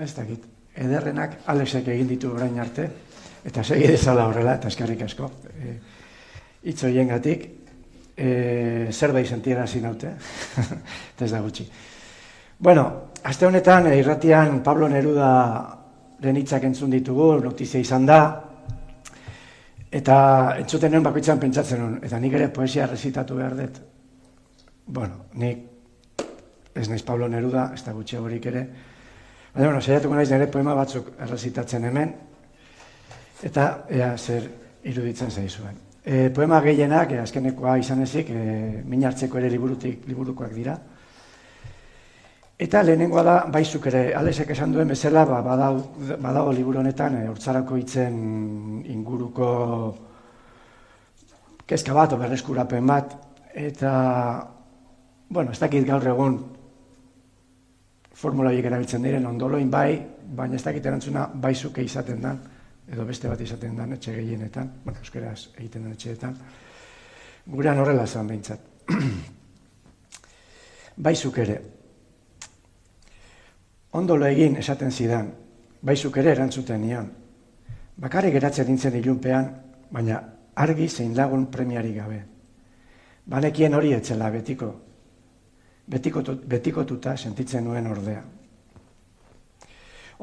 ez 0.00 0.12
dakit, 0.16 0.46
ederrenak 0.74 1.40
Alexek 1.46 1.88
egin 1.94 2.08
ditu 2.08 2.32
orain 2.34 2.58
arte, 2.60 2.88
eta 3.44 3.62
segi 3.64 3.88
dezala 3.88 4.26
horrela, 4.28 4.56
eta 4.58 4.70
eskerrik 4.72 5.04
asko, 5.06 5.30
e, 5.54 5.74
itzoien 6.70 7.12
gatik, 7.12 7.46
e, 8.16 8.88
zerbait 8.90 9.26
sentiera 9.26 9.66
zinaute, 9.66 10.14
eta 11.14 11.24
ez 11.24 11.30
da 11.30 11.42
gutxi. 11.44 11.68
Bueno, 12.58 12.88
aste 13.22 13.46
honetan, 13.46 13.92
irratian 13.94 14.62
Pablo 14.62 14.88
Neruda 14.88 15.30
lenitzak 16.24 16.64
entzun 16.64 16.90
ditugu, 16.94 17.34
notizia 17.44 17.80
izan 17.80 18.06
da, 18.06 18.20
Eta 19.94 20.16
entzuten 20.58 20.90
nuen 20.90 21.04
bakoitzan 21.06 21.38
pentsatzen 21.38 21.78
nuen, 21.78 21.98
eta 22.02 22.18
nik 22.18 22.32
ere 22.34 22.48
poesia 22.50 22.88
rezitatu 22.90 23.36
behar 23.38 23.54
dut. 23.54 23.76
Bueno, 24.90 25.28
nik 25.38 25.60
ez 26.74 26.88
naiz 26.88 27.02
Pablo 27.02 27.28
Neruda, 27.28 27.70
ez 27.74 27.82
da 27.86 27.92
gutxe 27.94 28.18
horik 28.18 28.46
ere. 28.50 28.66
Baina, 29.54 29.68
bueno, 29.68 29.80
saiatuko 29.80 30.16
naiz 30.18 30.30
nire 30.32 30.48
poema 30.50 30.74
batzuk 30.74 31.12
errezitatzen 31.22 31.84
hemen, 31.86 32.14
eta 33.46 33.66
ea 33.90 34.16
zer 34.18 34.48
iruditzen 34.90 35.30
zaizuen. 35.30 35.76
E, 36.04 36.28
poema 36.34 36.58
gehienak, 36.64 37.12
e, 37.14 37.20
azkenekoa 37.22 37.76
izan 37.78 38.02
ezik, 38.02 38.30
e, 38.30 38.82
min 38.84 39.04
hartzeko 39.06 39.38
ere 39.38 39.50
liburutik, 39.52 40.08
liburukoak 40.10 40.52
dira. 40.52 40.74
Eta 42.58 42.82
lehenengoa 42.82 43.22
da, 43.26 43.36
baizuk 43.54 43.86
ere, 43.90 44.02
alesek 44.18 44.50
esan 44.54 44.74
duen 44.74 44.90
bezala, 44.90 45.24
ba, 45.30 45.40
badago, 45.46 46.10
badago 46.18 46.52
liburu 46.52 46.82
honetan, 46.82 47.20
e, 47.22 47.28
hortzarako 47.30 47.78
hitzen 47.78 48.18
inguruko 48.90 49.48
kezka 51.66 51.94
bat, 51.96 52.18
berreskurapen 52.18 52.90
bat, 52.90 53.14
eta, 53.54 53.94
bueno, 55.30 55.54
ez 55.54 55.62
dakit 55.62 55.86
gaur 55.86 56.10
egun 56.10 56.36
formula 58.14 58.50
horiek 58.50 58.66
erabiltzen 58.70 59.02
diren 59.02 59.26
ondoloin 59.26 59.70
bai, 59.70 59.98
baina 60.36 60.56
ez 60.56 60.64
dakit 60.64 60.86
erantzuna 60.86 61.26
baizuke 61.34 61.82
izaten 61.82 62.20
dan, 62.22 62.40
edo 62.88 63.04
beste 63.08 63.28
bat 63.28 63.40
izaten 63.40 63.76
dan 63.76 63.92
etxe 63.96 64.14
gehienetan, 64.14 64.70
bueno, 64.84 64.98
euskeraz 65.02 65.48
egiten 65.56 65.86
den 65.86 65.96
etxeetan, 65.96 66.36
gurean 67.46 67.78
horrela 67.78 68.06
zan 68.06 68.28
behintzat. 68.30 68.60
baizuk 70.96 71.38
ere, 71.42 71.58
ondolo 73.98 74.26
egin 74.26 74.56
esaten 74.62 74.92
zidan, 74.92 75.32
baizuk 75.82 76.16
ere 76.22 76.32
erantzuten 76.34 76.80
nion. 76.80 77.10
Bakarri 77.96 78.30
geratzen 78.34 78.66
nintzen 78.68 78.94
ilunpean, 78.98 79.50
baina 79.90 80.20
argi 80.54 80.88
zein 80.88 81.14
lagun 81.16 81.46
premiari 81.50 81.92
gabe. 81.94 82.22
Banekien 83.26 83.74
hori 83.74 83.92
etzela 83.94 84.30
betiko, 84.30 84.70
betiko 85.86 86.84
tuta 86.84 87.16
sentitzen 87.16 87.64
nuen 87.64 87.86
ordea. 87.86 88.22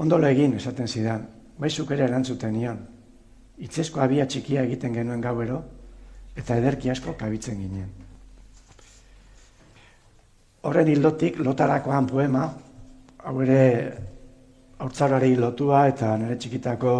Ondolo 0.01 0.27
egin 0.27 0.55
esaten 0.57 0.87
zidan, 0.87 1.27
baizuk 1.59 1.91
ere 1.91 2.07
erantzuten 2.07 2.53
nion. 2.55 2.79
Itzesko 3.61 4.01
abia 4.01 4.25
txikia 4.25 4.63
egiten 4.65 4.95
genuen 4.95 5.21
gauero, 5.21 5.59
eta 6.35 6.57
ederki 6.57 6.89
asko 6.89 7.13
kabitzen 7.19 7.59
ginen. 7.59 7.89
Horren 10.65 10.87
hildotik, 10.87 11.39
lotarakoan 11.41 12.07
poema, 12.07 12.45
hau 13.25 13.35
ere 13.41 13.61
haurtzarari 14.81 15.35
lotua 15.37 15.87
eta 15.89 16.15
nire 16.17 16.37
txikitako 16.41 16.93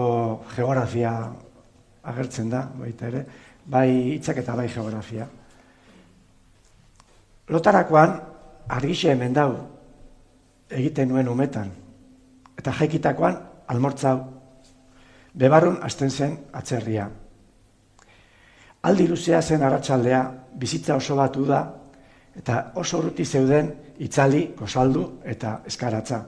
geografia 0.55 1.13
agertzen 2.11 2.49
da, 2.49 2.65
baita 2.77 3.07
ere, 3.09 3.23
bai 3.65 3.87
hitzak 4.15 4.41
eta 4.41 4.55
bai 4.57 4.67
geografia. 4.69 5.27
Lotarakoan, 7.51 8.19
argixe 8.71 9.11
hemen 9.11 9.33
dau, 9.35 9.51
egiten 10.71 11.09
nuen 11.11 11.27
umetan, 11.27 11.71
eta 12.57 12.73
jaikitakoan, 12.79 13.37
almortzau, 13.67 14.17
bebarrun 15.35 15.79
hasten 15.83 16.11
zen 16.11 16.37
atzerria. 16.55 17.09
Aldi 18.87 19.07
luzea 19.07 19.41
zen 19.41 19.63
arratsaldea, 19.63 20.21
bizitza 20.57 20.95
oso 20.95 21.15
batu 21.19 21.45
da, 21.45 21.61
eta 22.37 22.71
oso 22.79 23.01
urruti 23.01 23.25
zeuden 23.25 23.71
itzali, 24.01 24.47
kosaldu 24.57 25.03
eta 25.27 25.59
eskaratza. 25.67 26.23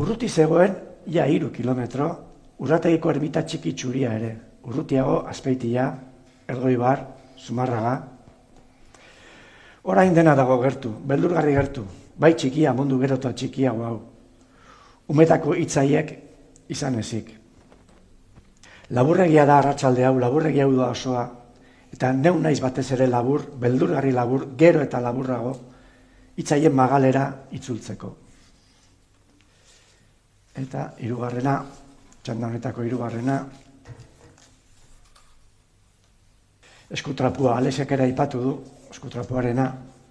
Urruti 0.00 0.28
zegoen, 0.28 0.74
ja 1.06 1.26
iru 1.26 1.50
kilometro, 1.54 2.10
urrategiko 2.60 3.10
erbita 3.10 3.42
txiki 3.46 3.72
txuria 3.72 4.12
ere, 4.18 4.30
urrutiago 4.66 5.22
azpeitia, 5.30 5.86
ergoi 6.50 6.76
bar, 6.76 7.06
zumarraga. 7.38 7.94
Orain 9.82 10.12
dena 10.14 10.34
dago 10.36 10.58
gertu, 10.60 10.92
beldurgarri 11.08 11.54
gertu, 11.56 11.86
bai 12.20 12.34
txikia 12.36 12.74
mundu 12.76 12.98
gero 13.00 13.16
eta 13.16 13.32
txikiago 13.32 13.84
hau. 13.86 13.98
Umetako 15.08 15.54
hitzaiek 15.56 16.12
izan 16.68 16.98
ezik. 17.00 17.30
Laburregia 18.90 19.46
da 19.46 19.58
arratsalde 19.58 20.04
hau, 20.04 20.18
laburregia 20.20 20.66
hau 20.66 20.74
da 20.76 20.90
osoa, 20.92 21.24
eta 21.94 22.12
neu 22.12 22.36
naiz 22.38 22.58
batez 22.60 22.90
ere 22.92 23.06
labur, 23.06 23.46
beldurgarri 23.62 24.12
labur, 24.12 24.50
gero 24.58 24.82
eta 24.84 25.00
laburrago, 25.00 25.54
hitzaien 26.36 26.74
magalera 26.74 27.24
itzultzeko. 27.56 28.10
Eta 30.60 30.90
hirugarrena, 31.00 31.54
txanda 32.22 32.50
honetako 32.50 32.84
hirugarrena, 32.84 33.38
eskutrapua, 36.90 37.56
alesek 37.56 37.96
ere 37.96 38.08
aipatu 38.10 38.42
du, 38.44 38.54
eskutrapuarena, 39.00 39.66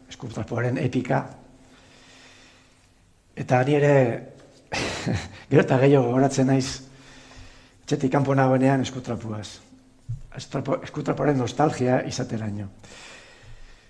eskutrapuaren 0.10 0.82
epika, 0.82 1.22
eta 3.38 3.64
ni 3.64 3.78
ere, 3.78 3.96
gero 5.50 5.62
eta 5.62 5.78
gehiago 5.86 6.10
gogoratzen 6.10 6.50
naiz, 6.50 6.68
txetik 7.86 8.12
kanpo 8.12 8.34
nagoenean 8.34 8.82
eskutrapuaz 8.82 9.60
eskutrapoaren 10.40 11.38
nostalgia 11.38 12.02
izateraino. 12.08 12.68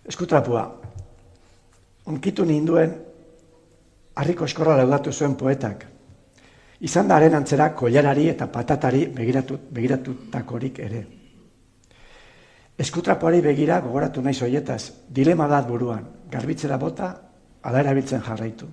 Eskutrapua, 0.09 0.63
unkitu 2.09 2.45
ninduen 2.45 2.95
harriko 4.15 4.47
eskorra 4.47 4.77
laudatu 4.79 5.13
zuen 5.13 5.35
poetak. 5.35 5.85
Izan 6.79 7.07
da 7.07 7.17
haren 7.19 7.35
antzera 7.35 7.73
koilarari 7.75 8.29
eta 8.31 8.47
patatari 8.47 9.05
begiratu, 9.15 9.59
begiratutakorik 9.71 10.79
ere. 10.79 11.05
Eskutrapoari 12.79 13.41
begira 13.43 13.81
gogoratu 13.83 14.21
nahi 14.23 14.33
zoietaz, 14.33 14.91
dilema 15.11 15.47
dat 15.51 15.67
buruan, 15.67 16.05
garbitzera 16.31 16.77
bota, 16.79 17.09
ala 17.61 17.81
erabiltzen 17.83 18.21
jarraitu. 18.23 18.69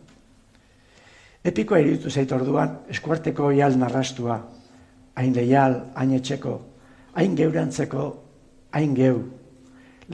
Epikoa 1.47 1.81
iruditu 1.83 2.11
zait 2.11 2.31
orduan, 2.33 2.79
eskuarteko 2.91 3.51
ial 3.55 3.75
narrastua, 3.79 4.39
hain 5.17 5.35
leial, 5.35 5.81
hain 5.95 6.15
etxeko, 6.21 6.55
hain 7.19 7.35
geurantzeko, 7.39 8.07
hain 8.79 8.95
geu, 8.95 9.19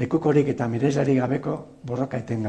lekukorik 0.00 0.48
eta 0.54 0.68
mirezari 0.68 1.18
gabeko 1.20 1.58
borroka 1.84 2.18
eten 2.18 2.48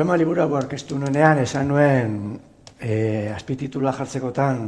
poema 0.00 0.16
liburu 0.16 0.40
hau 0.40 0.54
orkestu 0.56 0.96
nuenean, 0.96 1.42
esan 1.42 1.66
nuen 1.68 2.12
e, 2.80 3.28
azpititula 3.34 3.92
jartzekotan 3.92 4.62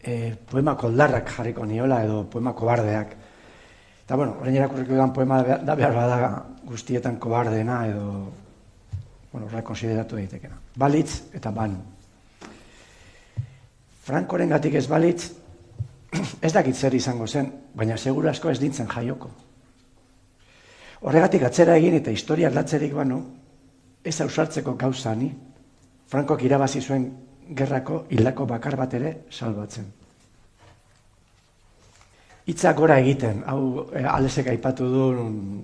e, 0.00 0.14
poema 0.48 0.72
koldarrak 0.80 1.28
jarriko 1.34 1.66
niola 1.68 1.98
edo 2.06 2.22
poema 2.32 2.54
kobardeak. 2.56 3.12
Eta 4.06 4.16
bueno, 4.16 4.38
orain 4.40 4.56
erakurriko 4.56 4.94
dudan 4.94 5.12
poema 5.12 5.42
da 5.68 5.76
behar 5.76 5.92
bada 5.98 6.30
guztietan 6.64 7.20
kobardeena 7.20 7.82
edo 7.90 8.06
bueno, 9.34 9.50
horrek 9.50 9.68
konsideratu 9.68 10.16
daitekena. 10.16 10.56
Balitz 10.80 11.36
eta 11.36 11.52
ban. 11.52 11.76
Frankoren 14.08 14.56
gatik 14.56 14.80
ez 14.80 14.86
balitz, 14.88 15.28
ez 16.48 16.54
dakit 16.56 16.72
zer 16.72 16.96
izango 16.96 17.28
zen, 17.28 17.52
baina 17.76 18.00
segura 18.00 18.32
asko 18.32 18.48
ez 18.48 18.58
dintzen 18.64 18.88
jaioko. 18.96 19.28
Horregatik 21.04 21.50
atzera 21.52 21.76
egin 21.76 22.00
eta 22.00 22.16
historia 22.16 22.48
latzerik 22.48 22.96
banu, 22.96 23.24
ez 24.04 24.20
ausartzeko 24.20 24.76
gauza 24.76 25.14
ni, 25.16 25.32
Frankok 26.06 26.42
irabazi 26.44 26.80
zuen 26.80 27.06
gerrako 27.56 28.04
hildako 28.12 28.46
bakar 28.46 28.76
bat 28.76 28.94
ere 28.94 29.12
salbatzen. 29.30 29.86
Itza 32.52 32.74
gora 32.76 32.98
egiten, 33.00 33.40
hau 33.48 33.86
e, 33.88 34.02
alesek 34.04 34.50
aipatu 34.52 34.88
du, 34.92 35.04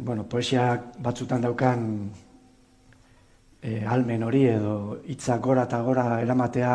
bueno, 0.01 0.25
poesia 0.25 0.73
batzutan 0.99 1.45
daukan 1.45 1.85
e, 3.61 3.85
almen 3.85 4.25
hori 4.25 4.47
edo 4.49 4.77
hitza 5.13 5.37
gora 5.45 5.67
eta 5.69 5.83
gora 5.85 6.07
eramatea 6.23 6.73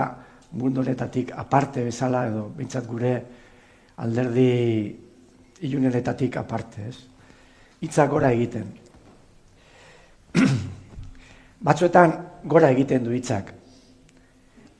mundonetatik 0.62 1.34
aparte 1.34 1.84
bezala 1.88 2.28
edo 2.30 2.46
bintzat 2.56 2.86
gure 2.86 3.16
alderdi 3.98 4.96
ilunenetatik 5.66 6.38
aparte, 6.38 6.88
ez? 6.88 6.98
hitza 7.82 8.06
gora 8.08 8.32
egiten. 8.32 8.72
Batzuetan 11.64 12.14
gora 12.44 12.70
egiten 12.72 13.04
du 13.04 13.14
hitzak. 13.16 13.54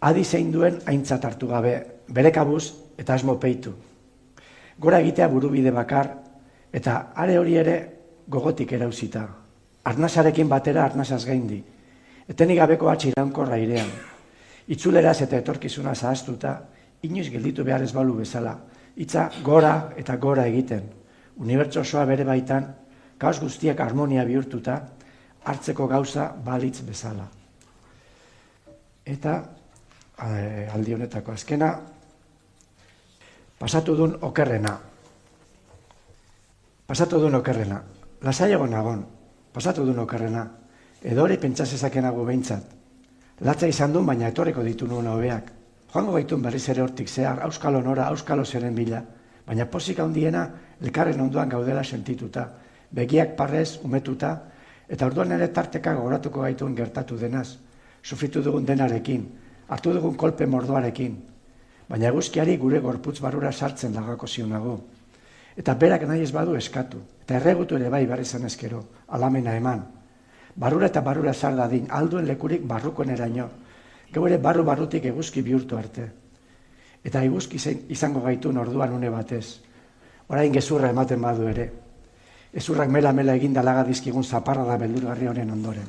Adi 0.02 0.24
zein 0.24 0.52
duen 0.52 0.82
aintzat 0.86 1.24
hartu 1.26 1.48
gabe, 1.48 1.76
bere 2.10 2.32
kabuz 2.32 2.74
eta 2.98 3.16
asmo 3.16 3.38
peitu. 3.40 3.74
Gora 4.80 5.00
egitea 5.00 5.28
burubide 5.32 5.72
bakar 5.72 6.12
eta 6.74 7.14
are 7.16 7.38
hori 7.40 7.56
ere 7.56 7.76
gogotik 8.28 8.74
erauzita. 8.76 9.26
Arnasarekin 9.86 10.50
batera 10.50 10.84
arnasaz 10.84 11.24
gaindi. 11.26 11.62
Etenik 12.28 12.60
gabeko 12.60 12.90
atxi 12.90 13.12
iraunkorra 13.14 13.58
irean. 13.62 13.90
Itzuleraz 14.68 15.22
eta 15.22 15.38
etorkizuna 15.38 15.94
zahaztuta, 15.96 16.56
inoiz 17.06 17.30
gelditu 17.30 17.64
behar 17.64 17.84
ez 17.86 17.94
balu 17.94 18.16
bezala. 18.18 18.58
Itza 18.98 19.30
gora 19.44 19.92
eta 19.96 20.18
gora 20.18 20.48
egiten. 20.50 20.90
Unibertso 21.38 21.82
osoa 21.82 22.06
bere 22.06 22.26
baitan 22.26 22.74
kaos 23.18 23.40
guztiak 23.40 23.80
harmonia 23.80 24.26
bihurtuta, 24.26 24.82
hartzeko 25.46 25.88
gauza 25.88 26.30
balitz 26.46 26.82
bezala. 26.86 27.26
Eta 29.06 29.36
e, 30.26 30.68
aldi 30.74 30.96
honetako 30.96 31.34
azkena, 31.36 31.72
pasatu 33.60 33.96
duen 33.96 34.16
okerrena. 34.26 34.74
Pasatu 36.86 37.20
duen 37.22 37.36
okerrena. 37.38 37.82
Lasai 38.26 38.52
egon 38.54 38.74
nagon, 38.74 39.06
pasatu 39.54 39.86
duen 39.86 40.00
okerrena. 40.02 40.46
Edo 41.06 41.24
hori 41.24 41.38
pentsasezakenago 41.38 42.26
behintzat. 42.26 42.74
Latza 43.46 43.68
izan 43.70 43.94
duen, 43.94 44.06
baina 44.06 44.32
etorreko 44.32 44.64
ditu 44.64 44.88
nuen 44.90 45.08
hobeak. 45.12 45.52
Joango 45.94 46.16
gaitun 46.18 46.42
berriz 46.42 46.68
ere 46.70 46.82
hortik 46.82 47.10
zehar, 47.10 47.44
auskalo 47.46 47.82
nora, 47.82 48.08
auskalo 48.10 48.46
zeren 48.46 48.76
bila. 48.76 49.04
Baina 49.46 49.68
posik 49.70 50.00
handiena, 50.02 50.48
lekarren 50.82 51.22
onduan 51.22 51.50
gaudela 51.50 51.84
sentituta 51.84 52.50
begiak 52.96 53.36
parrez 53.36 53.80
umetuta, 53.84 54.40
eta 54.90 55.06
orduan 55.06 55.32
ere 55.32 55.48
tarteka 55.54 55.94
gogoratuko 55.98 56.42
gaituen 56.42 56.76
gertatu 56.76 57.18
denaz, 57.18 57.58
sufritu 58.04 58.42
dugun 58.44 58.66
denarekin, 58.66 59.26
hartu 59.68 59.94
dugun 59.94 60.16
kolpe 60.16 60.46
mordoarekin, 60.46 61.16
baina 61.90 62.10
eguzkiari 62.12 62.58
gure 62.58 62.80
gorputz 62.80 63.20
barura 63.22 63.52
sartzen 63.52 63.94
lagako 63.94 64.28
zionago. 64.28 64.80
Eta 65.58 65.74
berak 65.74 66.04
nahi 66.08 66.22
ez 66.22 66.32
badu 66.32 66.56
eskatu, 66.56 67.00
eta 67.24 67.38
erregutu 67.40 67.78
ere 67.80 67.90
bai 67.90 68.06
barri 68.06 68.26
zen 68.26 68.46
eskero, 68.46 68.84
alamena 69.08 69.56
eman. 69.56 69.86
Barura 70.56 70.88
eta 70.88 71.02
barura 71.02 71.34
zar 71.34 71.56
dadin, 71.56 71.88
alduen 71.90 72.28
lekurik 72.28 72.66
barrukoen 72.68 73.10
eraino, 73.10 73.50
gau 74.12 74.28
ere 74.28 74.38
barru 74.38 74.64
barrutik 74.64 75.06
eguzki 75.06 75.42
bihurtu 75.42 75.78
arte. 75.78 76.10
Eta 77.04 77.24
eguzki 77.24 77.60
izango 77.90 78.22
gaitu 78.22 78.50
orduan 78.50 78.94
une 78.94 79.10
batez, 79.10 79.62
orain 80.28 80.54
gezurra 80.54 80.90
ematen 80.90 81.22
badu 81.22 81.48
ere, 81.48 81.72
ezurrak 82.56 82.90
mela-mela 82.90 83.36
eginda 83.36 83.62
laga 83.62 83.84
dizkigun 83.84 84.24
zaparra 84.24 84.64
da 84.66 84.78
beldurgarri 84.80 85.28
honen 85.28 85.52
ondoren. 85.52 85.88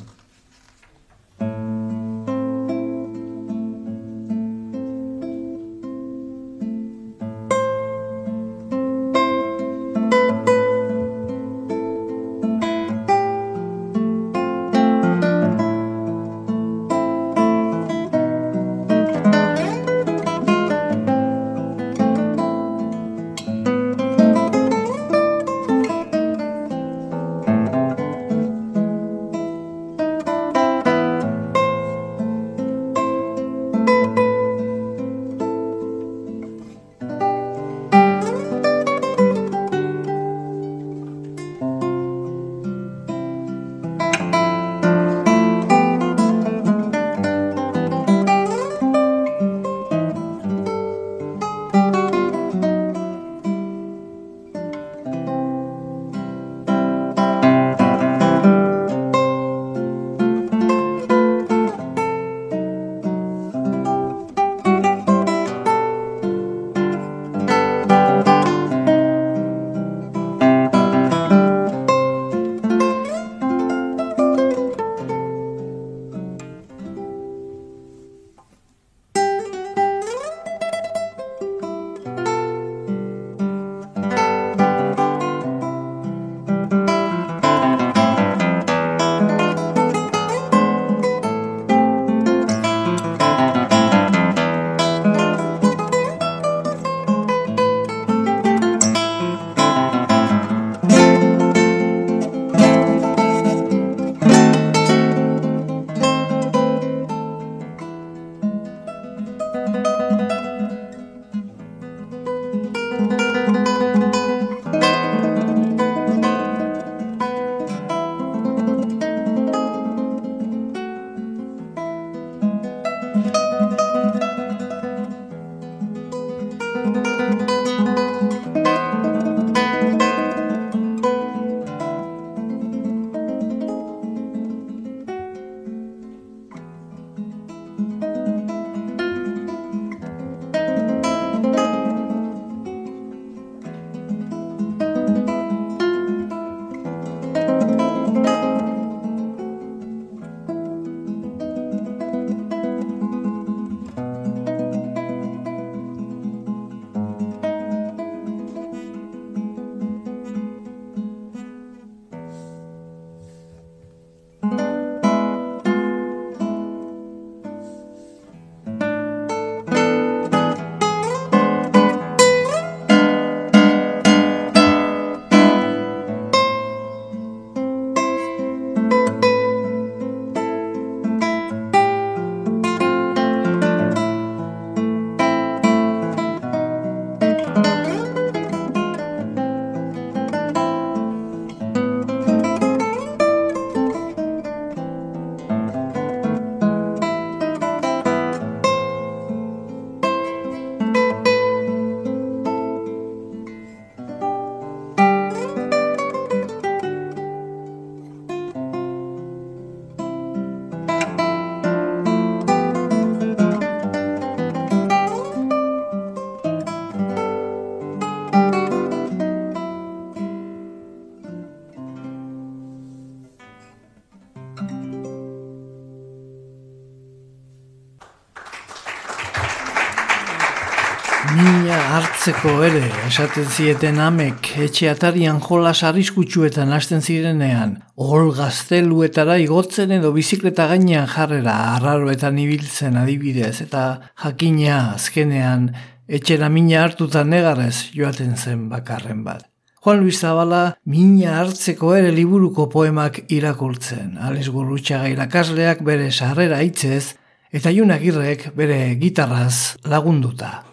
Hartzeko 232.46 232.62
ere, 232.62 232.82
esaten 233.08 233.46
zieten 233.50 233.96
amek, 233.98 234.52
etxe 234.62 234.86
atarian 234.90 235.40
jolas 235.42 235.80
arriskutsuetan 235.82 236.70
hasten 236.72 237.00
zirenean, 237.02 237.72
hol 237.96 238.30
gazteluetara 238.36 239.38
igotzen 239.42 239.90
edo 239.96 240.12
bizikleta 240.14 240.68
gainean 240.70 241.08
jarrera 241.10 241.54
arraroetan 241.74 242.38
ibiltzen 242.38 242.96
adibidez, 243.00 243.62
eta 243.64 243.82
jakina 244.22 244.92
azkenean 244.92 245.72
etxera 246.06 246.48
mina 246.48 246.84
hartuta 246.84 247.24
negarrez 247.24 247.90
joaten 247.96 248.36
zen 248.36 248.68
bakarren 248.70 249.24
bat. 249.24 249.42
Juan 249.82 250.04
Luis 250.04 250.20
Zabala 250.20 250.76
mina 250.84 251.40
hartzeko 251.40 251.96
ere 251.98 252.14
liburuko 252.14 252.68
poemak 252.70 253.24
irakurtzen, 253.26 254.20
Alex 254.22 254.52
Gurrutxaga 254.54 255.10
irakasleak 255.10 255.82
bere 255.82 256.12
sarrera 256.12 256.62
hitzez, 256.62 257.16
eta 257.50 257.74
Junagirrek 257.74 258.52
bere 258.54 258.94
gitarraz 259.02 259.82
lagunduta. 259.82 260.66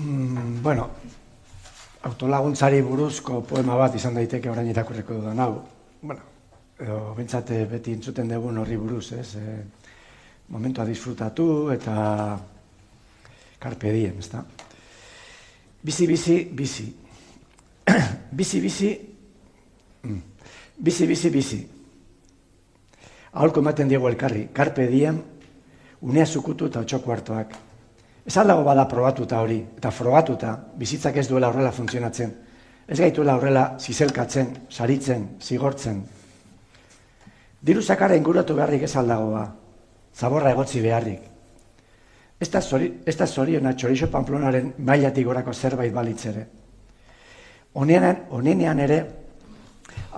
Mm, 0.00 0.62
bueno, 0.62 0.88
autolaguntzari 2.02 2.82
buruzko 2.82 3.42
poema 3.46 3.76
bat 3.78 3.94
izan 3.94 4.16
daiteke 4.18 4.50
orain 4.50 4.68
irakurreko 4.70 5.20
dudan 5.20 5.40
hau. 5.40 5.52
Bueno, 6.02 6.22
edo 6.80 6.98
bentsate 7.16 7.64
beti 7.70 7.94
intzuten 7.94 8.30
dugun 8.30 8.58
horri 8.58 8.76
buruz, 8.76 9.12
ez? 9.14 9.36
E, 9.38 9.56
momentua 10.50 10.84
disfrutatu 10.88 11.46
eta 11.74 11.94
karpe 13.62 13.92
diem, 13.94 14.18
ez? 14.18 14.30
Bizi, 15.82 16.06
bizi, 16.06 16.36
bizi. 16.52 16.88
bizi, 18.38 18.60
bizi, 18.60 18.90
mm. 20.02 20.20
bizi, 20.78 21.06
bizi, 21.06 21.30
bizi. 21.30 21.60
Aholko 23.32 23.62
ematen 23.62 23.88
diego 23.88 24.10
elkarri, 24.10 24.48
karpe 24.52 24.86
diem, 24.90 25.22
unea 26.02 26.26
zukutu 26.26 26.66
eta 26.66 26.82
otxoko 26.82 27.14
hartuak. 27.14 27.54
Ez 28.26 28.36
aldago 28.38 28.62
bada 28.62 28.86
probatuta 28.86 29.40
hori, 29.42 29.58
eta 29.76 29.90
frogatuta, 29.90 30.52
bizitzak 30.78 31.16
ez 31.18 31.26
duela 31.28 31.48
horrela 31.50 31.72
funtzionatzen. 31.74 32.34
Ez 32.86 32.98
gaituela 32.98 33.34
horrela 33.38 33.64
zizelkatzen, 33.80 34.52
saritzen, 34.70 35.26
zigortzen. 35.40 36.02
Diru 37.62 37.82
zakara 37.82 38.16
inguratu 38.18 38.54
beharrik 38.58 38.82
ez 38.86 38.94
aldago 38.96 39.30
ba, 39.32 39.42
zaborra 40.14 40.50
egotzi 40.54 40.82
beharrik. 40.82 41.22
Ez 42.42 42.48
da, 42.50 42.60
zori, 42.60 42.88
ez 43.06 43.14
da 43.16 43.26
zoriona 43.26 43.74
txorixo 43.78 44.08
panplonaren 44.10 44.72
mailatik 44.78 45.26
gorako 45.26 45.52
zerbait 45.54 45.92
balitzere. 45.94 46.46
Honean, 47.78 48.26
honenean 48.30 48.82
ere, 48.82 48.98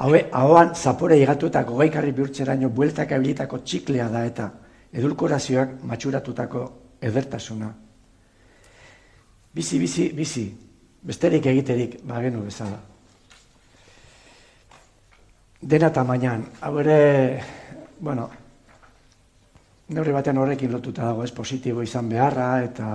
haue, 0.00 0.24
ahoan 0.32 0.74
zapore 0.74 1.18
igatu 1.20 1.52
eta 1.52 1.62
gogaikarri 1.68 2.12
bihurtzeraino 2.16 2.68
bueltak 2.68 3.12
abilitako 3.12 3.60
txiklea 3.64 4.08
da 4.08 4.24
eta 4.26 4.50
edulkorazioak 4.92 5.82
matxuratutako 5.84 6.64
edertasuna. 7.00 7.83
Bizi, 9.54 9.78
bizi, 9.78 10.08
bizi. 10.10 10.44
Besterik 11.04 11.46
egiterik, 11.46 12.00
bagenu 12.08 12.42
bezala. 12.42 12.80
Dena 15.62 15.92
tamainan. 15.94 16.42
Hau 16.60 16.72
ere, 16.82 16.96
bueno, 18.00 18.24
neurri 19.94 20.16
batean 20.16 20.40
horrekin 20.42 20.72
lotuta 20.74 21.06
dago, 21.06 21.22
ez 21.24 21.30
positibo 21.36 21.84
izan 21.86 22.08
beharra, 22.10 22.48
eta 22.64 22.88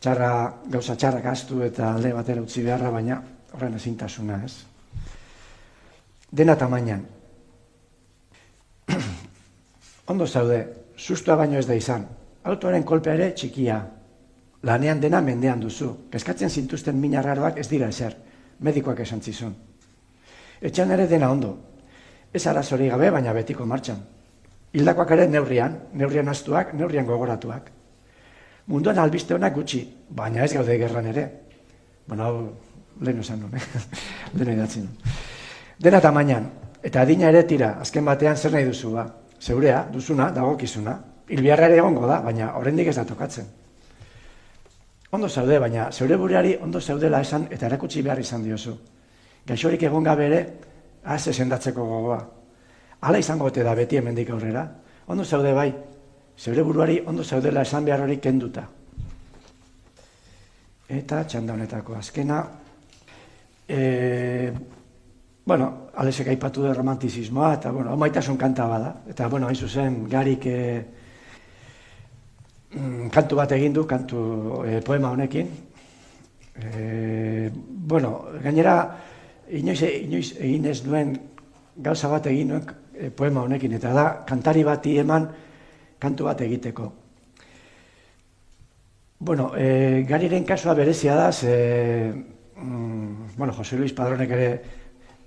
txarra, 0.00 0.30
gauza 0.76 0.94
txarra 0.94 1.24
gaztu 1.24 1.60
eta 1.66 1.90
alde 1.96 2.14
batera 2.14 2.44
utzi 2.44 2.62
beharra, 2.62 2.92
baina 2.94 3.18
horren 3.56 3.74
ezintasuna, 3.80 4.38
ez? 4.46 4.54
Dena 6.30 6.54
tamainan. 6.60 7.02
Ondo 10.14 10.26
zaude, 10.26 10.62
sustua 10.96 11.34
baino 11.40 11.58
ez 11.58 11.66
da 11.66 11.74
izan. 11.74 12.06
Autoaren 12.46 12.84
kolpea 12.86 13.18
ere 13.18 13.32
txikia, 13.34 13.80
lanean 14.66 15.00
dena 15.00 15.20
mendean 15.22 15.62
duzu. 15.62 15.92
Keskatzen 16.10 16.50
zintuzten 16.50 16.98
mina 17.00 17.22
ez 17.56 17.68
dira 17.68 17.88
ezer, 17.88 18.16
medikoak 18.60 19.00
esan 19.00 19.22
zizun. 19.22 19.54
Etxan 20.60 20.90
ere 20.90 21.06
dena 21.06 21.30
ondo. 21.30 21.56
Ez 22.32 22.46
arazori 22.46 22.88
gabe, 22.88 23.10
baina 23.10 23.32
betiko 23.32 23.66
martxan. 23.66 23.98
Hildakoak 24.72 25.10
ere 25.10 25.26
neurrian, 25.28 25.78
neurrian 25.94 26.28
astuak, 26.28 26.74
neurrian 26.74 27.06
gogoratuak. 27.06 27.70
Munduan 28.66 28.98
albiste 28.98 29.34
honak 29.34 29.54
gutxi, 29.54 29.84
baina 30.10 30.44
ez 30.44 30.52
gaude 30.52 30.78
gerran 30.78 31.06
ere. 31.06 31.26
Bueno, 32.06 32.24
hau, 32.24 32.48
lehen 33.00 33.20
esan 33.20 33.40
nuen, 33.40 33.54
eh? 33.54 33.84
lehen 34.38 34.58
edatzen. 34.58 34.88
Dena 35.78 36.00
tamainan, 36.00 36.50
eta 36.82 37.02
adina 37.02 37.28
ere 37.28 37.44
tira, 37.44 37.76
azken 37.80 38.04
batean 38.04 38.36
zer 38.36 38.52
nahi 38.52 38.66
duzu 38.66 38.90
ba. 38.96 39.06
Zeurea, 39.40 39.86
duzuna, 39.92 40.30
dagokizuna. 40.32 40.96
Ilbiarra 41.28 41.70
ere 41.70 41.78
egongo 41.78 42.06
da, 42.08 42.20
baina 42.24 42.52
horrendik 42.58 42.88
ez 42.90 42.96
da 42.96 43.04
tokatzen. 43.04 43.46
Ondo 45.16 45.30
zaude, 45.32 45.56
baina 45.56 45.86
zeure 45.96 46.16
bureari 46.20 46.50
ondo 46.60 46.80
zaudela 46.80 47.22
esan 47.24 47.46
eta 47.48 47.70
erakutsi 47.70 48.02
behar 48.04 48.18
izan 48.20 48.42
diozu. 48.44 48.74
Gaixorik 49.48 49.86
egon 49.88 50.04
gabe 50.04 50.26
ere, 50.26 50.40
az 51.08 51.22
esendatzeko 51.32 51.86
gogoa. 51.88 52.18
Hala 53.00 53.20
izango 53.22 53.46
ote 53.48 53.64
da 53.64 53.72
beti 53.78 53.96
hemendik 53.96 54.28
aurrera. 54.34 54.66
Ondo 55.08 55.24
zaude 55.24 55.54
bai, 55.56 55.70
zeure 56.36 56.64
buruari 56.66 56.98
ondo 57.06 57.24
zaudela 57.24 57.62
esan 57.64 57.88
behar 57.88 58.04
hori 58.04 58.18
kenduta. 58.20 58.66
Eta 60.98 61.22
txanda 61.24 61.56
honetako 61.56 61.96
azkena, 61.96 62.42
e, 63.68 64.52
bueno, 65.46 65.70
alesek 65.96 66.28
aipatu 66.34 66.68
da 66.68 66.76
romantizismoa, 66.76 67.54
eta 67.56 67.72
bueno, 67.72 67.96
omaitasun 67.96 68.36
kanta 68.36 68.68
bada. 68.68 68.92
Eta 69.08 69.32
bueno, 69.32 69.48
hain 69.48 69.56
zuzen, 69.56 70.02
garik... 70.12 70.46
E, 70.46 70.84
kantu 73.12 73.36
bat 73.36 73.52
egin 73.52 73.72
du, 73.72 73.86
kantu 73.86 74.62
e, 74.66 74.80
poema 74.84 75.10
honekin. 75.10 75.48
E, 76.56 77.50
bueno, 77.52 78.26
gainera, 78.42 78.76
inoiz, 79.50 79.82
inoiz 79.82 80.34
egin 80.40 80.66
ez 80.66 80.80
duen 80.84 81.14
gauza 81.76 82.08
bat 82.08 82.26
egin 82.26 82.52
nuen 82.52 82.70
e, 82.94 83.10
poema 83.10 83.44
honekin, 83.46 83.76
eta 83.78 83.92
da, 83.94 84.06
kantari 84.28 84.64
bati 84.64 84.96
eman 84.98 85.28
kantu 86.00 86.24
bat 86.28 86.40
egiteko. 86.40 86.92
Bueno, 89.18 89.52
e, 89.56 90.04
gariren 90.08 90.44
kasua 90.44 90.74
berezia 90.74 91.14
da, 91.16 91.30
ze, 91.32 92.12
mm, 92.56 93.36
bueno, 93.36 93.52
Jose 93.52 93.76
Luis 93.76 93.92
Padronek 93.92 94.30
ere 94.30 94.50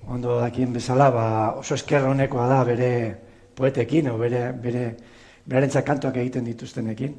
ondo 0.08 0.40
dakien 0.40 0.74
bezala, 0.74 1.10
ba, 1.10 1.26
oso 1.58 1.76
eskerra 1.76 2.10
honekoa 2.10 2.48
da 2.50 2.64
bere 2.64 2.92
poetekin, 3.56 4.10
o 4.10 4.18
bere, 4.18 4.52
bere, 4.54 4.86
bere 5.46 5.84
kantuak 5.84 6.18
egiten 6.18 6.46
dituztenekin. 6.46 7.18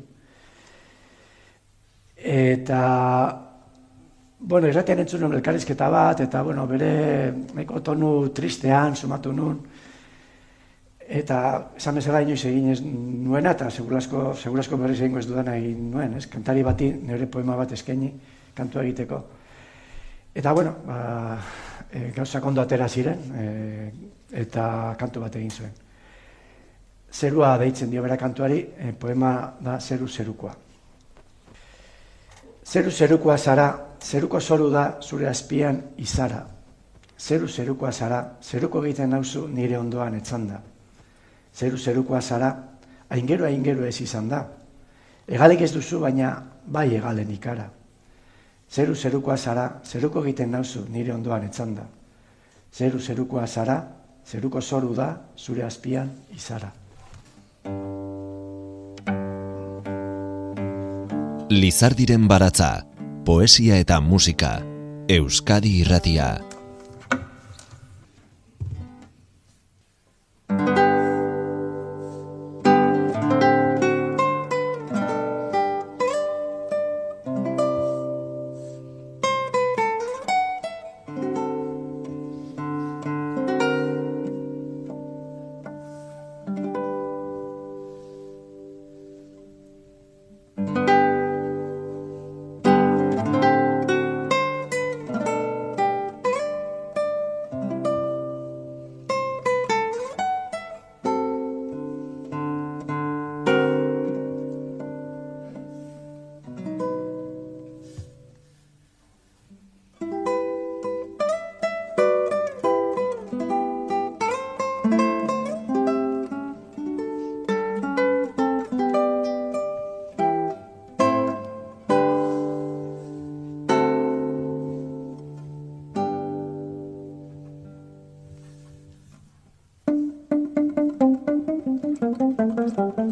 Eta, 2.20 2.80
bueno, 4.40 4.68
irratean 4.68 5.00
entzun 5.00 5.22
nuen 5.24 5.38
elkarrizketa 5.38 5.88
bat, 5.88 6.20
eta, 6.20 6.42
bueno, 6.44 6.66
bere 6.68 7.33
meko 7.56 7.80
tonu 7.80 8.28
tristean 8.37 8.96
sumatu 8.96 9.33
nun. 9.33 9.56
Eta, 11.00 11.38
esan 11.80 11.96
bezala 11.96 12.20
inoiz 12.22 12.44
egin 12.44 12.68
ez 12.70 12.78
nuena, 12.85 13.56
eta 13.56 13.70
segurasko, 13.70 14.35
segurasko 14.37 14.76
berriz 14.78 15.00
egingo 15.00 15.18
ez 15.18 15.26
dudana 15.26 15.56
egin 15.56 15.90
nuen, 15.90 16.14
ez? 16.20 16.26
Kantari 16.30 16.62
bati 16.62 16.92
nire 16.92 17.26
poema 17.26 17.56
bat 17.56 17.72
eskaini 17.72 18.12
kantu 18.54 18.85
egiteko. 18.85 19.24
Eta, 20.35 20.52
bueno, 20.52 20.76
ba, 20.87 21.00
e, 21.90 22.12
gauza 22.14 22.40
kondo 22.40 22.62
atera 22.62 22.88
ziren, 22.88 23.24
e, 23.35 23.46
eta 24.44 24.94
kantu 25.00 25.24
bat 25.24 25.37
egin 25.40 25.50
zuen. 25.50 25.72
Zerua 27.11 27.56
deitzen 27.59 27.90
dio 27.90 28.04
bera 28.04 28.20
kantuari, 28.20 28.61
e, 28.76 28.92
poema 28.92 29.54
da 29.61 29.80
zeru 29.80 30.06
zerukoa. 30.06 30.54
Zeru 32.70 32.90
zerukoa 32.90 33.37
zara, 33.37 33.96
zeruko 34.00 34.38
zoru 34.40 34.68
da 34.70 34.98
zure 35.02 35.26
azpian 35.26 35.80
izara. 35.98 36.44
Zeru 37.18 37.48
zerukoa 37.48 37.90
zara, 37.90 38.20
zeruko 38.42 38.85
egiten 38.85 39.11
nauzu 39.11 39.48
nire 39.48 39.78
ondoan 39.78 40.14
etzanda. 40.14 40.61
Zeru 41.54 41.78
zerukoa 41.78 42.20
zara, 42.20 42.52
aingero 43.11 43.44
aingero 43.44 43.85
ez 43.85 44.00
izan 44.00 44.28
da. 44.28 44.44
Egalek 45.26 45.66
ez 45.66 45.72
duzu, 45.74 45.98
baina 45.98 46.30
bai 46.66 46.87
egalen 46.94 47.33
ikara. 47.35 47.66
Zeru 48.70 48.94
zerukoa 48.94 49.37
zara, 49.37 49.66
zeruko 49.85 50.22
egiten 50.22 50.54
nauzu 50.54 50.85
nire 50.88 51.12
ondoan 51.14 51.48
etzanda. 51.50 51.88
Zeru 52.72 53.00
zerukoa 53.00 53.46
zara, 53.46 53.83
zeruko 54.30 54.61
zoru 54.62 54.94
da 54.94 55.11
zure 55.37 55.66
azpian 55.66 56.14
izara. 56.38 56.70
Lizardiren 61.50 62.28
baratza, 62.30 62.84
poesia 63.26 63.80
eta 63.82 63.96
musika, 64.00 64.60
Euskadi 65.10 65.80
irratia. 65.80 66.28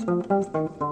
Thank 0.09 0.31
you. 0.81 0.88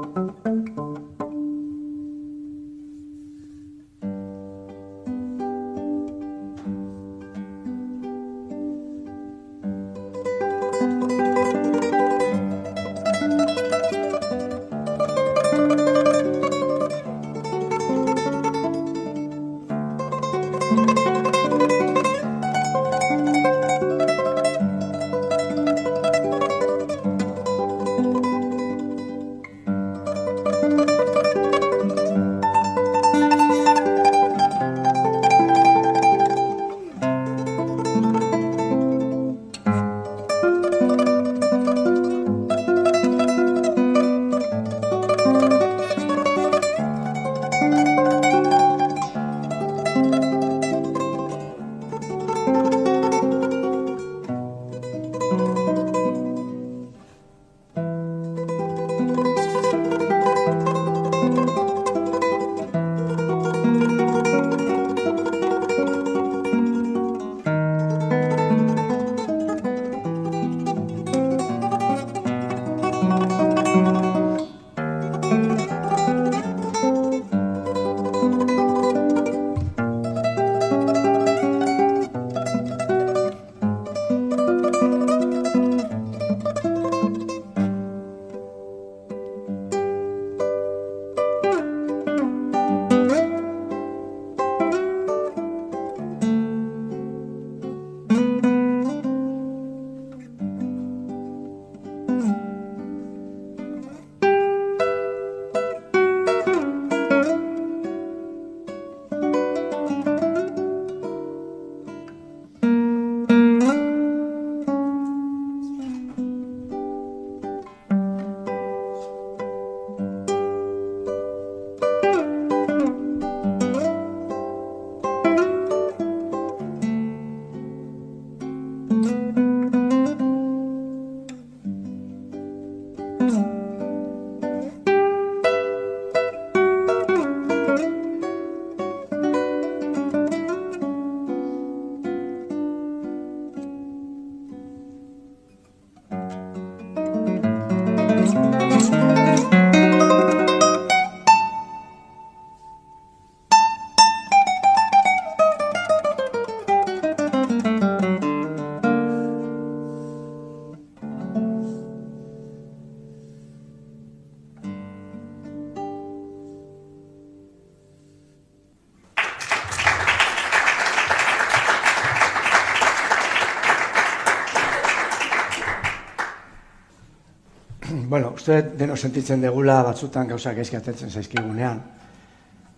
Uste 178.46 178.78
deno 178.78 178.94
sentitzen 178.94 179.40
degula 179.42 179.80
batzutan 179.82 180.28
gauza 180.30 180.52
gaizki 180.54 180.76
atetzen 180.78 181.10
zaizkigunean, 181.10 181.80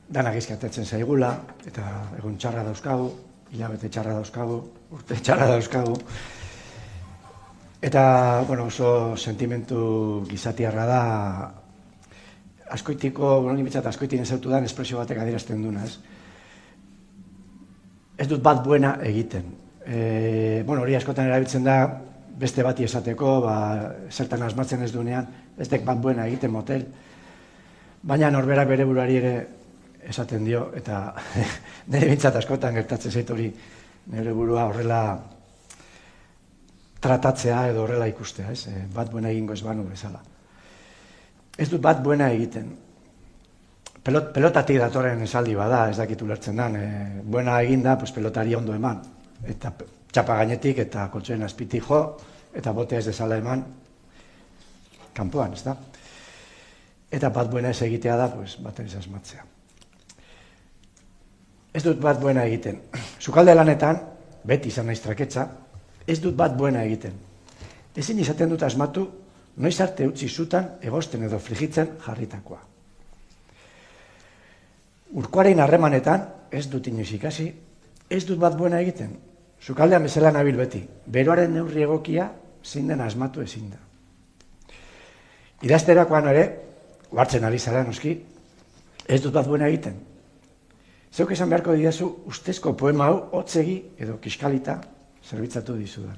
dana 0.09 0.31
gaizki 0.33 0.55
atetzen 0.55 0.87
zaigula, 0.89 1.35
eta 1.69 1.85
egun 2.17 2.39
txarra 2.41 2.63
dauzkagu, 2.65 3.11
hilabete 3.53 3.91
txarra 3.93 4.15
dauzkagu, 4.17 4.57
urte 4.97 5.19
txarra 5.21 5.51
dauzkagu. 5.51 5.99
Eta, 7.85 8.05
bueno, 8.49 8.65
oso 8.73 9.13
sentimentu 9.21 10.25
gizatiarra 10.31 10.87
da, 10.89 11.03
askoitiko, 12.73 13.43
bueno, 13.43 13.59
nimitzat 13.61 13.93
askoitin 13.93 14.25
ezautu 14.25 14.49
dan 14.49 14.65
espresio 14.65 15.03
batek 15.03 15.21
adierazten 15.21 15.61
duna, 15.69 15.85
ez? 15.85 15.99
Ez 18.17 18.31
dut 18.33 18.41
bat 18.41 18.65
buena 18.65 18.97
egiten. 19.05 19.53
E, 19.85 20.63
bueno, 20.65 20.81
hori 20.81 20.97
askotan 20.97 21.29
erabiltzen 21.29 21.69
da, 21.69 21.83
beste 22.39 22.63
bati 22.63 22.87
esateko, 22.87 23.41
ba, 23.43 23.57
zertan 24.11 24.43
asmatzen 24.47 24.83
ez 24.87 24.93
duenean, 24.95 25.27
ez 25.59 25.69
dek 25.69 25.85
bat 25.87 25.99
buena 25.99 26.27
egiten 26.31 26.53
motel. 26.55 26.85
Baina 28.03 28.31
norberak 28.31 28.69
bere 28.71 28.87
buruari 28.87 29.19
ere 29.19 29.35
esaten 30.09 30.45
dio, 30.47 30.69
eta 30.79 31.01
nire 31.93 32.11
bintzat 32.13 32.39
askotan 32.39 32.79
gertatzen 32.79 33.13
zait 33.13 33.31
hori 33.35 33.51
nire 34.13 34.33
burua 34.33 34.69
horrela 34.71 35.03
tratatzea 37.03 37.69
edo 37.73 37.85
horrela 37.85 38.09
ikustea, 38.11 38.53
ez? 38.55 38.67
E, 38.71 38.87
bat 38.95 39.11
buena 39.11 39.31
egingo 39.35 39.55
ez 39.55 39.63
banu 39.63 39.85
bezala. 39.89 40.23
Ez 41.59 41.69
dut 41.71 41.83
bat 41.83 42.01
buena 42.03 42.31
egiten. 42.35 42.71
Pelot, 44.05 44.33
pelotatik 44.35 44.79
datorren 44.81 45.23
esaldi 45.27 45.55
bada, 45.59 45.89
ez 45.91 45.99
dakitu 45.99 46.27
lertzen 46.27 46.59
dan, 46.59 46.77
e, 46.79 47.23
buena 47.23 47.61
eginda, 47.63 47.99
pues 47.99 48.15
pelotari 48.15 48.55
ondo 48.59 48.75
eman. 48.75 49.03
Eta 49.47 49.75
txapa 50.13 50.39
gainetik 50.41 50.79
eta 50.87 51.09
koltsoen 51.13 51.45
azpitik 51.45 51.85
jo, 51.89 52.01
eta 52.55 52.73
bote 52.73 52.97
ez 52.97 53.05
dezala 53.07 53.37
eman, 53.37 53.65
kanpoan, 55.15 55.53
ez 55.53 55.63
da? 55.67 55.77
Eta 57.13 57.31
bat 57.33 57.51
buena 57.51 57.71
ez 57.73 57.83
egitea 57.83 58.17
da, 58.17 58.29
pues, 58.33 58.57
bat 58.63 58.81
ez 58.81 58.95
asmatzea. 58.99 59.45
Ez 61.75 61.83
dut 61.85 62.01
bat 62.01 62.21
buena 62.21 62.45
egiten. 62.49 62.81
Zukalde 63.21 63.55
lanetan, 63.55 64.01
beti 64.49 64.73
izan 64.73 64.89
naiz 64.89 65.01
traketza, 65.05 65.47
ez 66.07 66.19
dut 66.21 66.37
bat 66.37 66.57
buena 66.57 66.83
egiten. 66.85 67.15
Ezin 67.99 68.21
izaten 68.23 68.51
dut 68.53 68.63
asmatu, 68.63 69.05
noiz 69.59 69.77
arte 69.81 70.07
utzi 70.07 70.29
zutan 70.29 70.77
egosten 70.83 71.25
edo 71.27 71.39
frigitzen 71.43 71.97
jarritakoa. 72.05 72.61
Urkoaren 75.19 75.61
harremanetan, 75.65 76.27
ez 76.53 76.67
dut 76.71 76.87
inoiz 76.87 77.11
ikasi, 77.17 77.49
ez 78.11 78.25
dut 78.29 78.39
bat 78.39 78.57
buena 78.57 78.81
egiten. 78.81 79.17
Zukaldean 79.63 80.05
bezala 80.07 80.31
nabil 80.33 80.57
beti, 80.57 80.83
beroaren 81.07 81.53
neurri 81.55 81.83
egokia 81.83 82.31
zein 82.65 82.89
den 82.89 83.01
asmatu 83.01 83.43
ezin 83.43 83.71
da. 83.73 83.81
Idazterakoan 85.67 86.29
ere, 86.31 86.45
hartzen 87.17 87.45
ari 87.45 87.59
zara 87.59 87.83
noski, 87.85 88.15
ez 89.09 89.21
dut 89.23 89.35
bat 89.35 89.49
buena 89.49 89.69
egiten. 89.69 89.97
Zeuk 91.13 91.33
esan 91.35 91.51
beharko 91.51 91.75
didazu, 91.75 92.09
ustezko 92.31 92.75
poema 92.79 93.09
hau 93.09 93.19
hotzegi 93.41 93.81
edo 93.99 94.19
kiskalita 94.23 94.79
zerbitzatu 95.25 95.75
dizudan. 95.77 96.17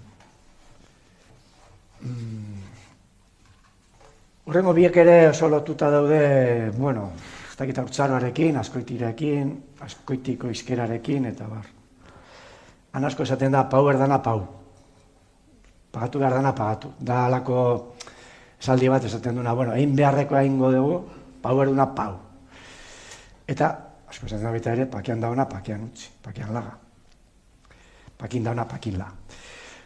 Mm. 2.02 2.60
Urrengo 4.50 4.72
biek 4.74 4.96
ere 4.98 5.16
oso 5.30 5.48
lotuta 5.48 5.90
daude, 5.94 6.22
bueno, 6.76 7.10
ez 7.50 7.56
dakit 7.56 7.78
haurtzaroarekin, 7.78 8.56
askoitirekin, 8.58 9.52
askoitiko 9.86 10.50
izkerarekin, 10.50 11.28
eta 11.30 11.46
bar. 11.46 11.79
Han 12.92 13.04
asko 13.06 13.22
esaten 13.22 13.52
da, 13.54 13.64
pau 13.70 13.84
erdana 13.90 14.18
pau. 14.22 14.40
Pagatu 15.90 16.18
behar 16.22 16.34
dana 16.38 16.52
pagatu. 16.54 16.92
Da 16.98 17.24
alako 17.26 17.60
esaldi 18.60 18.88
bat 18.90 19.04
esaten 19.04 19.38
duna, 19.38 19.54
bueno, 19.54 19.74
egin 19.74 19.94
beharreko 19.96 20.38
egingo 20.38 20.72
dugu, 20.74 20.98
pau 21.42 21.56
erduna 21.62 21.86
pau. 21.94 22.18
Eta, 23.46 23.70
asko 24.10 24.26
esaten 24.26 24.46
da 24.46 24.54
baita 24.54 24.74
ere, 24.74 24.86
pakian 24.90 25.22
dauna, 25.22 25.46
pakian 25.50 25.86
utzi, 25.86 26.10
pakian 26.22 26.52
laga. 26.54 26.76
Pakin 28.20 28.44
dauna, 28.44 28.66
pakin 28.68 28.98
la. 28.98 29.08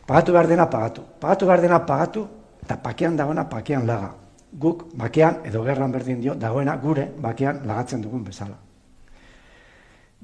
Pagatu 0.06 0.32
behar 0.32 0.48
dena 0.50 0.66
pagatu. 0.66 1.04
Pagatu 1.20 1.46
behar 1.46 1.60
dena 1.62 1.78
pagatu, 1.86 2.26
eta 2.64 2.76
pakian 2.82 3.16
dagoena, 3.16 3.48
pakian 3.48 3.86
laga. 3.86 4.10
Guk, 4.52 4.88
bakean, 4.96 5.42
edo 5.44 5.64
gerran 5.64 5.92
berdin 5.92 6.20
dio, 6.20 6.34
dagoena 6.34 6.76
gure, 6.76 7.08
bakean 7.20 7.62
lagatzen 7.66 8.02
dugun 8.02 8.24
bezala. 8.24 8.63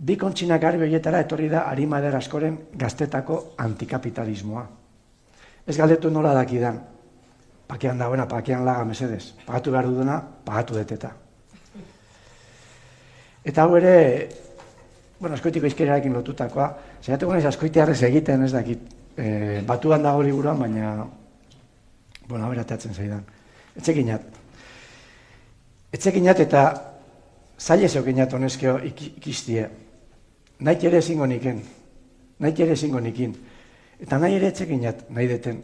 Bi 0.01 0.17
kontxinak 0.17 0.63
garbi 0.63 0.87
horietara 0.87 1.21
etorri 1.21 1.51
da 1.53 1.67
Arimader 1.69 2.15
askoren 2.17 2.57
gaztetako 2.81 3.41
antikapitalismoa. 3.61 4.63
Ez 5.69 5.77
galdetu 5.77 6.11
nola 6.11 6.33
dakidan, 6.35 6.79
pakean 7.69 8.01
dagoena, 8.01 8.25
pakean 8.29 8.65
laga 8.65 8.85
mesedez, 8.89 9.35
pagatu 9.45 9.75
behar 9.75 9.89
duduna, 9.91 10.17
pagatu 10.45 10.79
deteta. 10.79 11.11
Eta 13.45 13.63
hau 13.65 13.77
ere, 13.77 13.93
bueno, 15.21 15.35
askoitiko 15.37 15.69
izkerarekin 15.69 16.17
lotutakoa, 16.17 16.71
zaiatuko 17.05 17.37
nahiz 17.37 17.47
askoitearrez 17.53 18.01
egiten 18.09 18.45
ez 18.45 18.53
dakit, 18.57 18.89
e, 19.17 19.61
batuan 19.69 20.03
dago 20.05 20.25
liburuan, 20.25 20.59
baina, 20.65 20.95
bueno, 22.27 22.45
hau 22.47 22.53
erateatzen 22.57 22.97
zaidan. 22.97 23.23
Etxekinat. 23.77 24.25
Etxekinat 25.93 26.41
eta 26.41 26.65
zaila 27.61 27.89
zeukinat 27.89 28.33
honezkeo 28.33 28.79
ikistie. 28.91 29.69
Nahi 30.61 30.87
ere 30.87 30.99
ezingo 30.99 31.27
niken. 31.27 31.63
Nahi 32.41 32.63
ere 32.63 32.73
ezingo 32.73 33.01
nikin. 33.01 33.35
Eta 34.01 34.19
nahi 34.19 34.37
ere 34.37 34.49
etxekinat 34.53 35.09
nahi 35.11 35.29
deten. 35.29 35.63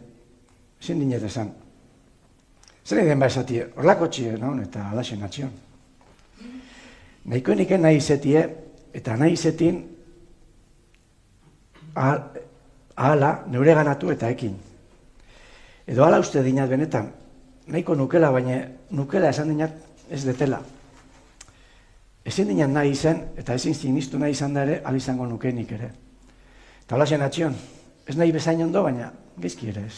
Zin 0.81 0.99
dinet 0.99 1.23
esan. 1.23 1.51
Zer 2.87 3.03
den 3.03 3.19
ba 3.19 3.27
esatie, 3.27 3.65
horlako 3.75 4.07
txie, 4.07 4.37
no? 4.39 4.53
eta 4.63 4.89
alaxen 4.91 5.23
atxion. 5.23 5.49
Nahiko 7.27 7.55
niken 7.59 7.81
nahi 7.83 7.97
izetie, 7.99 8.43
eta 8.95 9.17
nahi 9.19 9.33
izetin 9.35 9.81
ahala 11.97 13.31
neure 13.51 13.73
ganatu 13.75 14.13
eta 14.13 14.29
ekin. 14.31 14.55
Edo 15.87 16.05
ala 16.05 16.21
uste 16.23 16.43
dinat 16.43 16.69
benetan, 16.69 17.11
nahiko 17.67 17.95
nukela, 17.95 18.31
baina 18.31 18.61
nukela 18.91 19.33
esan 19.35 19.51
dinat 19.51 19.75
ez 20.09 20.23
detela. 20.23 20.61
Ezin 22.27 22.49
dinat 22.51 22.73
nahi 22.73 22.91
izan, 22.91 23.21
eta 23.39 23.55
ezin 23.55 23.75
sinistu 23.75 24.19
nahi 24.19 24.35
izan 24.35 24.55
da 24.57 24.65
ere, 24.67 24.81
alizango 24.85 25.25
nukenik 25.25 25.71
ere. 25.77 25.93
Eta 26.83 26.97
hola 26.97 27.05
zen 27.07 27.23
atxion, 27.23 27.53
ez 28.07 28.15
nahi 28.19 28.33
bezain 28.35 28.63
ondo, 28.65 28.83
baina 28.83 29.13
gizki 29.39 29.71
ere 29.71 29.85
ez. 29.87 29.95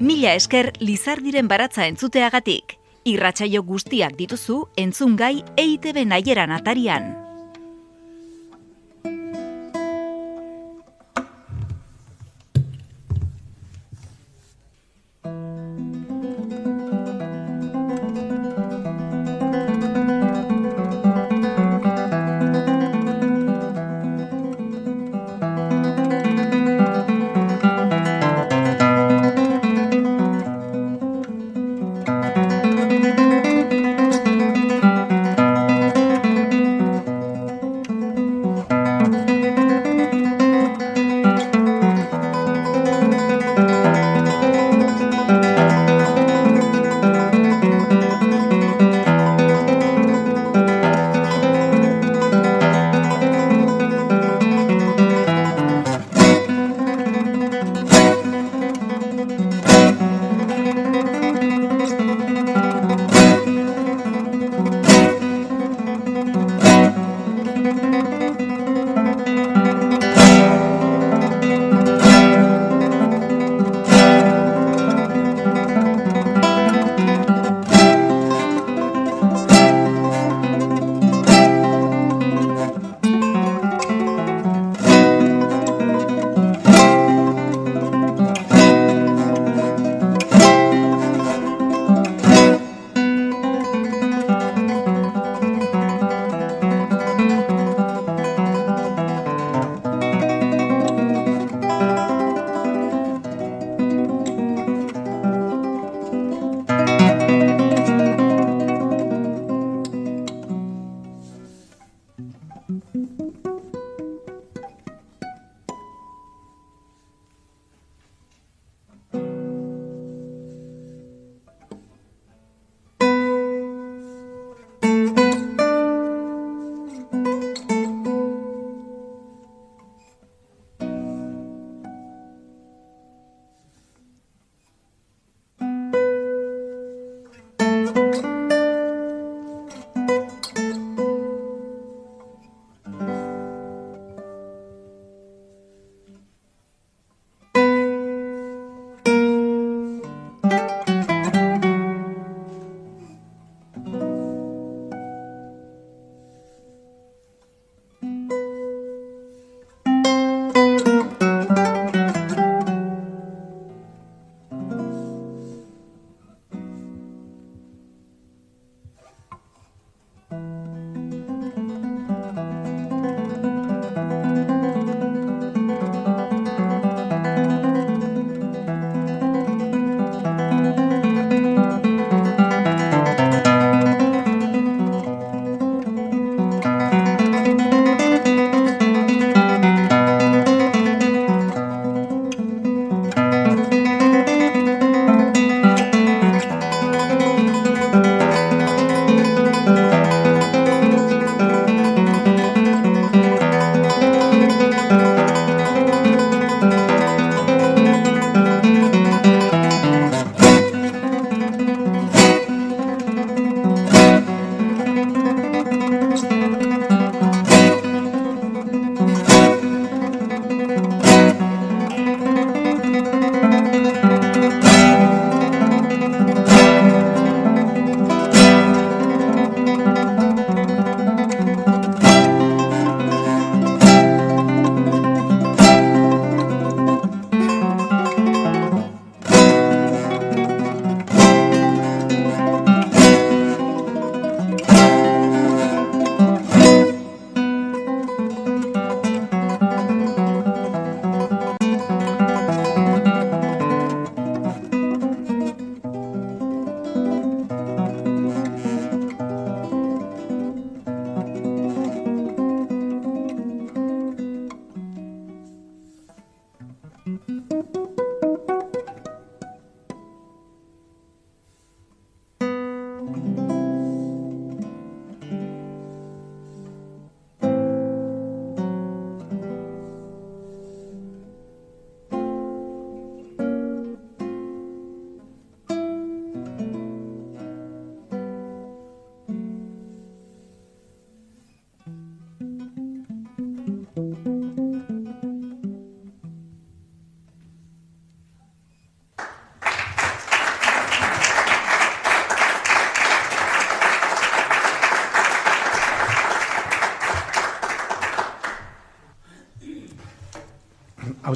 Mila 0.00 0.34
esker 0.36 0.72
Lizardiren 0.80 1.48
baratza 1.48 1.84
entzuteagatik. 1.88 2.76
Irratsaio 3.08 3.64
guztiak 3.64 4.16
dituzu 4.20 4.62
entzungai 4.80 5.34
EITB 5.60 6.04
naieran 6.08 6.52
atarian. 6.56 7.29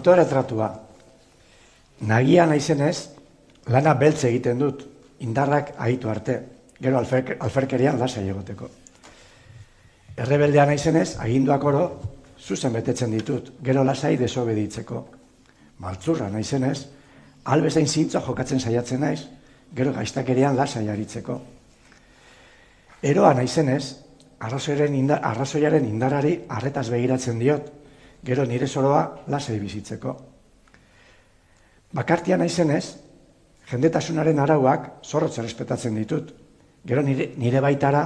Autoretratua. 0.05 0.69
Nagia 2.05 2.45
naizenez, 2.47 3.09
lana 3.73 3.95
beltze 3.97 4.29
egiten 4.29 4.59
dut, 4.61 4.83
indarrak 5.25 5.73
ahitu 5.81 6.11
arte, 6.11 6.35
gero 6.81 6.99
alfer, 6.99 7.39
alferkerian 7.41 7.99
lasa 7.99 8.21
egoteko. 8.21 8.69
Errebeldea 10.21 10.67
naizenez, 10.67 11.17
aginduak 11.25 11.65
oro, 11.65 11.85
zuzen 12.39 12.75
betetzen 12.75 13.15
ditut, 13.17 13.55
gero 13.65 13.85
lasai 13.85 14.17
desobeditzeko. 14.21 15.01
Maltzurra 15.81 16.29
naizenez, 16.29 16.87
albezain 17.45 17.89
zintzo 17.89 18.21
jokatzen 18.21 18.61
saiatzen 18.61 19.01
naiz, 19.01 19.23
gero 19.75 19.93
gaiztakerian 19.93 20.57
lasai 20.57 20.89
aritzeko. 20.89 21.39
Eroa 23.03 23.33
naizenez, 23.35 23.97
arrazoiaren, 24.41 24.95
indar, 24.95 25.25
arrazoiaren 25.25 25.89
indarari 25.89 26.37
arretaz 26.49 26.91
begiratzen 26.93 27.41
diot, 27.41 27.73
gero 28.25 28.47
nire 28.49 28.67
soroa 28.67 29.25
lasai 29.29 29.59
bizitzeko. 29.61 30.15
Bakartia 31.95 32.37
naizenez, 32.41 32.97
jendetasunaren 33.71 34.41
arauak 34.41 35.05
zorrotza 35.05 35.45
respetatzen 35.45 35.95
ditut, 36.01 36.33
gero 36.85 37.03
nire, 37.03 37.31
nire 37.37 37.61
baitara 37.61 38.05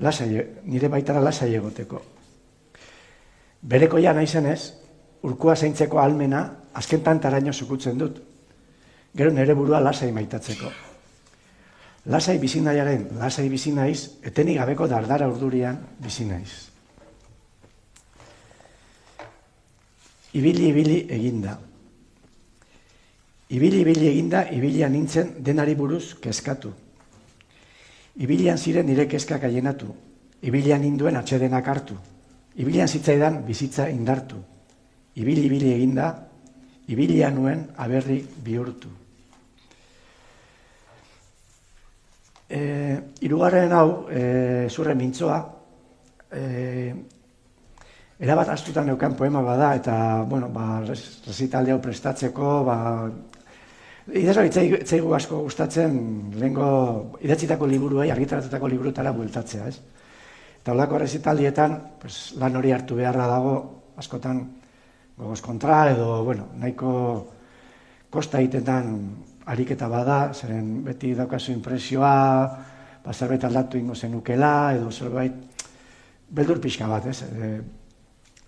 lasai, 0.00 0.28
nire 0.64 0.88
baitara 0.88 1.20
lasai 1.20 1.52
egoteko. 1.58 2.02
Berekoia 3.64 4.12
naizenez, 4.14 4.60
urkua 5.24 5.56
zeintzeko 5.56 5.98
almena 6.00 6.44
azkentan 6.74 7.20
taraino 7.20 7.52
zukutzen 7.52 7.98
dut, 7.98 8.20
gero 9.14 9.32
nire 9.32 9.54
burua 9.54 9.80
lasai 9.80 10.12
maitatzeko. 10.12 10.70
Lasai 12.12 12.36
bizinaiaren, 12.38 13.08
lasai 13.18 13.48
bizinaiz, 13.48 14.20
etenik 14.22 14.58
gabeko 14.60 14.86
dardara 14.86 15.28
urdurian 15.30 15.78
bizinaiz. 16.04 16.73
Ibili, 20.34 20.68
ibili 20.68 21.06
eginda. 21.08 21.58
Ibili, 23.50 23.80
ibili 23.80 24.08
eginda, 24.08 24.48
ibilian 24.50 24.92
nintzen 24.92 25.36
denari 25.46 25.76
buruz 25.78 26.16
kezkatu. 26.20 26.72
Ibilian 28.18 28.58
ziren 28.58 28.86
nire 28.86 29.06
kezkak 29.06 29.44
aienatu. 29.46 29.94
Ibilian 30.42 30.82
ninduen 30.82 31.16
atxedenak 31.16 31.70
hartu. 31.70 31.94
Ibilian 32.56 32.88
zitzaidan 32.88 33.44
bizitza 33.46 33.88
indartu. 33.90 34.42
Ibili, 35.14 35.46
ibili 35.46 35.70
eginda, 35.72 36.10
ibilian 36.88 37.34
nuen 37.38 37.64
aberri 37.78 38.18
bihurtu. 38.44 38.90
E, 42.50 42.60
irugarren 43.22 43.72
hau, 43.72 43.88
e, 44.10 44.68
zurren 44.70 44.98
mintzoa, 44.98 45.38
e, 46.34 46.42
erabat 48.24 48.48
astutan 48.54 48.88
neukan 48.88 49.14
poema 49.18 49.42
bada, 49.44 49.74
eta, 49.76 49.94
bueno, 50.28 50.48
ba, 50.48 50.80
resitalde 50.86 51.74
hau 51.74 51.80
prestatzeko, 51.84 52.52
ba, 52.64 52.76
idazra 54.16 54.46
itzaigu 54.48 55.12
asko 55.16 55.42
gustatzen, 55.44 55.98
lehenko 56.38 56.68
idatzitako 57.24 57.68
liburuei, 57.68 58.08
argitaratutako 58.14 58.70
liburutara 58.72 59.12
bueltatzea, 59.16 59.68
ez? 59.68 59.78
Eta 60.62 60.72
holako 60.72 61.02
resitaldietan, 61.04 61.76
pues, 62.00 62.32
lan 62.40 62.56
hori 62.56 62.72
hartu 62.72 62.96
beharra 62.96 63.28
dago, 63.28 63.54
askotan, 64.00 64.40
gogoz 65.18 65.40
kontra, 65.44 65.84
edo, 65.92 66.24
bueno, 66.24 66.48
nahiko 66.58 66.90
kosta 68.10 68.40
egitetan 68.40 68.96
ariketa 69.52 69.88
bada, 69.92 70.18
zeren 70.32 70.78
beti 70.86 71.12
daukazu 71.14 71.52
impresioa, 71.52 72.16
ba, 73.04 73.12
zerbait 73.12 73.44
aldatu 73.44 73.78
ingo 73.78 73.94
zenukela, 73.94 74.72
edo 74.78 74.90
zerbait 74.90 75.66
beldur 76.34 76.60
pixka 76.64 76.88
bat, 76.88 77.12
ez? 77.12 77.20
E, 77.28 77.56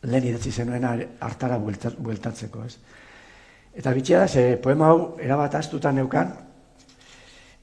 lehen 0.07 0.31
idatzi 0.31 0.53
zenuen 0.53 0.85
hartara 0.87 1.59
bueltatzeko, 1.59 2.65
ez? 2.65 2.77
Eta 3.77 3.93
bitxia 3.93 4.23
da, 4.23 4.29
ze 4.29 4.57
poema 4.63 4.89
hau 4.89 5.01
erabat 5.21 5.55
astutan 5.59 5.99
neukan, 5.99 6.31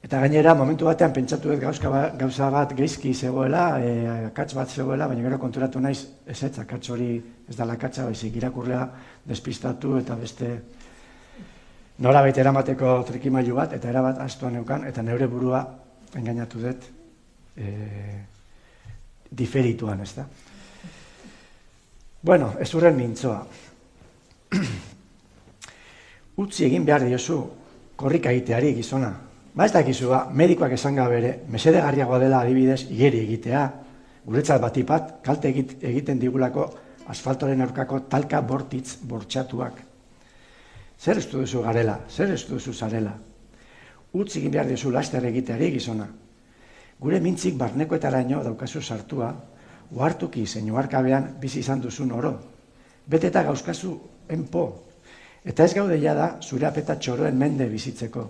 eta 0.04 0.20
gainera 0.20 0.52
momentu 0.54 0.86
batean 0.86 1.14
pentsatu 1.16 1.50
dut 1.50 1.62
gauzka 1.62 1.90
ba, 1.90 2.02
gauza 2.20 2.50
bat 2.52 2.74
geizki 2.76 3.14
zegoela, 3.14 3.64
e, 3.80 4.06
akats 4.28 4.54
bat 4.54 4.70
zegoela, 4.70 5.08
baina 5.10 5.24
gero 5.24 5.40
konturatu 5.42 5.80
naiz 5.80 6.04
ez 6.26 6.42
ez, 6.42 6.52
akats 6.60 6.90
hori 6.92 7.16
ez 7.48 7.56
da 7.56 7.66
lakatsa, 7.66 8.04
baizik 8.06 8.36
irakurlea 8.36 8.84
despistatu 9.26 9.96
eta 9.98 10.14
beste 10.20 10.52
nora 12.04 12.22
baita 12.22 12.42
eramateko 12.44 12.94
trikimailu 13.08 13.56
bat, 13.56 13.72
eta 13.72 13.90
erabat 13.90 14.20
astuan 14.22 14.58
neukan, 14.60 14.84
eta 14.86 15.02
neure 15.02 15.26
burua 15.26 15.64
engainatu 16.14 16.62
dut 16.62 16.90
e, 17.56 17.70
diferituan, 19.34 20.04
ez 20.04 20.12
da. 20.14 20.28
Bueno, 22.24 22.54
ez 22.58 22.70
urren 22.72 22.96
mintzoa. 22.96 23.42
Utzi 26.40 26.64
egin 26.64 26.86
behar 26.88 27.04
diozu, 27.04 27.36
korrika 28.00 28.32
egiteari 28.32 28.70
gizona. 28.78 29.10
Ba 29.54 29.66
ez 29.68 29.74
dakizu, 29.74 30.08
ba, 30.08 30.22
medikoak 30.32 30.72
esan 30.72 30.96
bere, 30.96 31.34
mesedegarriagoa 31.52 32.22
dela 32.22 32.40
adibidez, 32.40 32.86
igeri 32.88 33.20
egitea, 33.26 33.66
guretzat 34.24 34.62
batipat, 34.62 35.12
kalte 35.22 35.52
egiten 35.52 36.18
digulako 36.18 36.70
asfaltoren 37.12 37.60
aurkako 37.60 38.00
talka 38.08 38.40
bortitz 38.40 38.96
bortxatuak. 39.04 39.84
Zer 40.98 41.20
ez 41.20 41.28
duzu 41.28 41.60
garela, 41.60 42.00
zer 42.08 42.32
ez 42.32 42.46
duzu 42.48 42.72
zarela. 42.72 43.12
Utzi 44.14 44.40
egin 44.40 44.56
behar 44.56 44.72
diozu 44.72 44.90
laster 44.90 45.28
egiteari 45.28 45.74
gizona. 45.76 46.08
Gure 47.04 47.20
mintzik 47.20 47.60
barnekoetaraino 47.60 48.40
daukazu 48.48 48.80
sartua, 48.80 49.34
uhartuki 49.94 50.46
zein 50.46 50.70
uharkabean 50.70 51.36
bizi 51.40 51.60
izan 51.60 51.80
duzun 51.80 52.12
oro. 52.12 52.34
Bete 53.06 53.30
eta 53.30 53.42
gauzkazu 53.46 53.94
enpo, 54.28 54.64
eta 55.44 55.64
ez 55.64 55.74
gaude 55.74 56.00
da 56.00 56.38
zure 56.42 56.66
apeta 56.66 56.96
txoroen 56.96 57.36
mende 57.38 57.68
bizitzeko. 57.68 58.24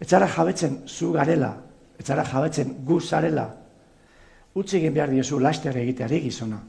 Etzara 0.00 0.28
jabetzen 0.28 0.82
zu 0.86 1.12
garela, 1.12 1.56
etzara 1.98 2.24
jabetzen 2.24 2.74
gu 2.84 3.00
zarela, 3.00 3.48
utzi 4.54 4.78
egin 4.78 4.94
behar 4.94 5.10
diozu 5.10 5.38
laster 5.40 5.76
egiteari 5.76 6.20
gizona. 6.20 6.60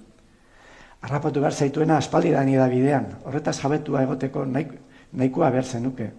Arrapatu 1.01 1.39
behar 1.39 1.53
zaituena 1.53 1.97
aspaldi 1.97 2.31
da 2.31 2.67
bidean, 2.67 3.05
horretaz 3.25 3.59
jabetua 3.61 4.03
egoteko 4.03 4.45
nahikoa 4.45 5.49
behar 5.51 5.65
zenuke. 5.65 6.11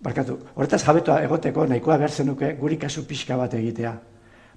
Barkatu, 0.00 0.38
horretaz 0.56 0.82
jabetua 0.84 1.22
egoteko 1.22 1.66
nahikoa 1.66 1.96
behar 1.96 2.10
zenuke 2.10 2.56
guri 2.60 2.76
kasu 2.76 3.06
pixka 3.06 3.36
bat 3.36 3.54
egitea. 3.54 4.09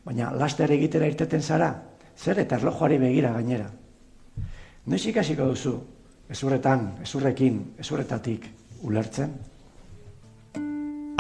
Baina 0.04 0.32
laster 0.36 0.72
egitera 0.76 1.08
irteten 1.08 1.42
zara, 1.42 1.70
zer 2.18 2.44
eta 2.44 2.58
erlojoari 2.60 3.00
begira 3.00 3.32
gainera. 3.38 3.70
Noiz 4.86 5.06
ikasiko 5.08 5.48
duzu, 5.54 5.78
ezurretan, 6.30 6.90
ezurrekin, 7.06 7.60
ezurretatik 7.80 8.50
ulertzen? 8.84 9.32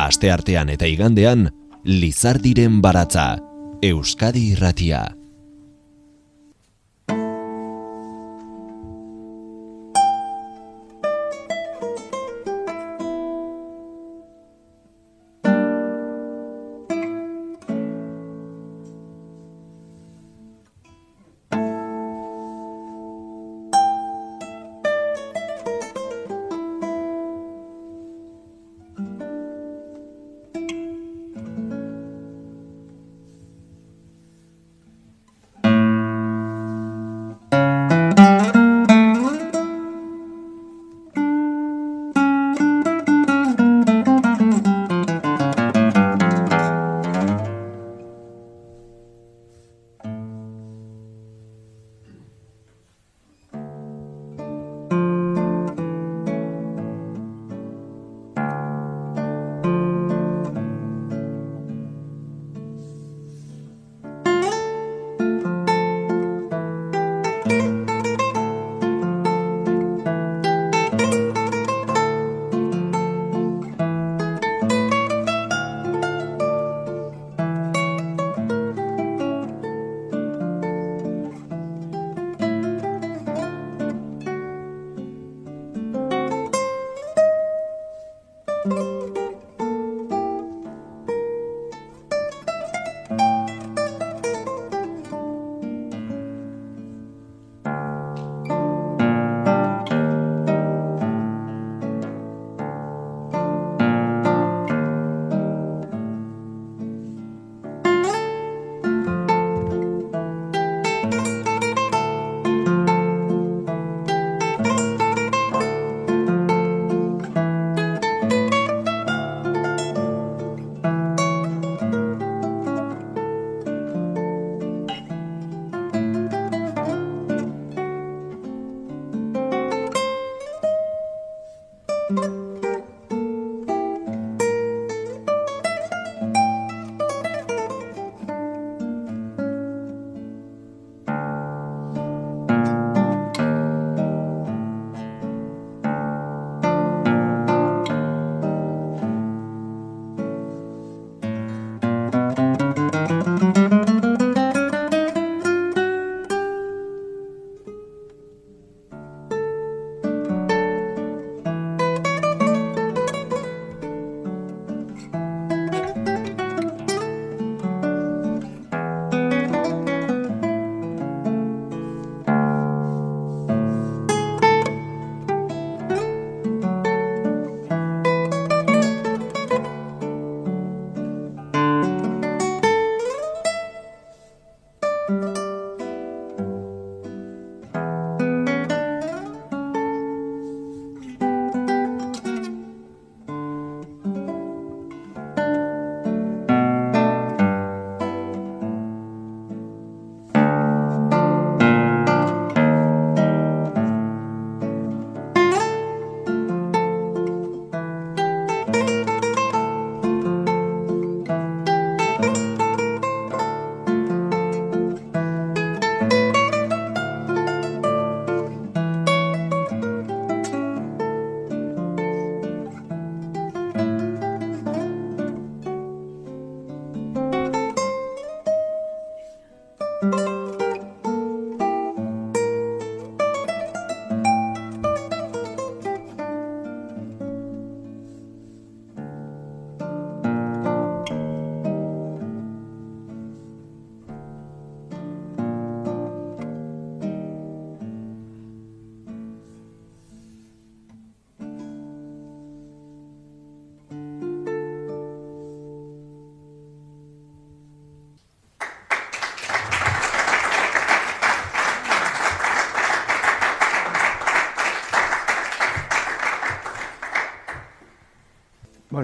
Aste 0.03 0.31
artean 0.33 0.73
eta 0.73 0.89
igandean, 0.89 1.47
Lizardiren 1.85 2.81
baratza, 2.83 3.37
Euskadi 3.83 4.49
irratia. 4.53 5.03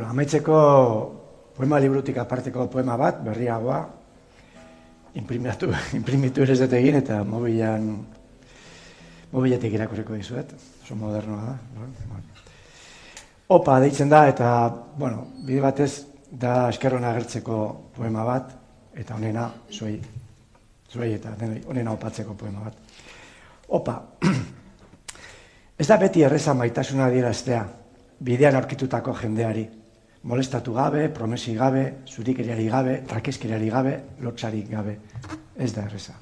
Amaitzeko 0.09 0.59
poema 1.57 1.79
librutik 1.79 2.17
aparteko 2.17 2.67
poema 2.71 2.95
bat, 2.97 3.19
berriagoa, 3.23 3.79
imprimatu, 5.19 5.69
imprimitu 5.99 6.45
ere 6.45 6.55
ez 6.55 6.67
egin, 6.67 6.99
eta 7.01 7.21
mobilan, 7.27 7.89
mobiletik 9.33 9.75
irakurriko 9.77 10.15
dizuet, 10.17 10.53
oso 10.83 10.95
modernoa 10.97 11.41
da. 11.45 11.57
Opa 13.49 13.79
deitzen 13.81 14.09
da, 14.09 14.27
eta, 14.29 14.49
bueno, 14.97 15.25
bide 15.45 15.61
batez, 15.61 15.91
da 16.29 16.69
eskerron 16.69 17.05
agertzeko 17.09 17.59
poema 17.95 18.23
bat, 18.23 18.53
eta 18.93 19.15
honena, 19.17 19.47
zuei, 19.73 19.95
zuei 20.89 21.15
eta 21.15 21.33
honena 21.67 21.95
opatzeko 21.95 22.35
poema 22.37 22.67
bat. 22.67 22.77
Opa, 23.77 23.95
ez 25.81 25.87
da 25.89 25.97
beti 26.01 26.23
erreza 26.25 26.53
maitasuna 26.53 27.09
dieraztea, 27.09 27.65
bidean 28.25 28.57
aurkitutako 28.59 29.15
jendeari, 29.17 29.65
molestatu 30.23 30.73
gabe, 30.73 31.07
promesi 31.09 31.53
gabe, 31.55 31.83
zurikeriari 32.07 32.67
gabe, 32.67 33.03
rakeskeriari 33.07 33.69
gabe, 33.69 33.93
lotxarik 34.19 34.69
gabe. 34.69 34.97
Ez 35.55 35.71
da 35.73 35.85
erreza. 35.85 36.13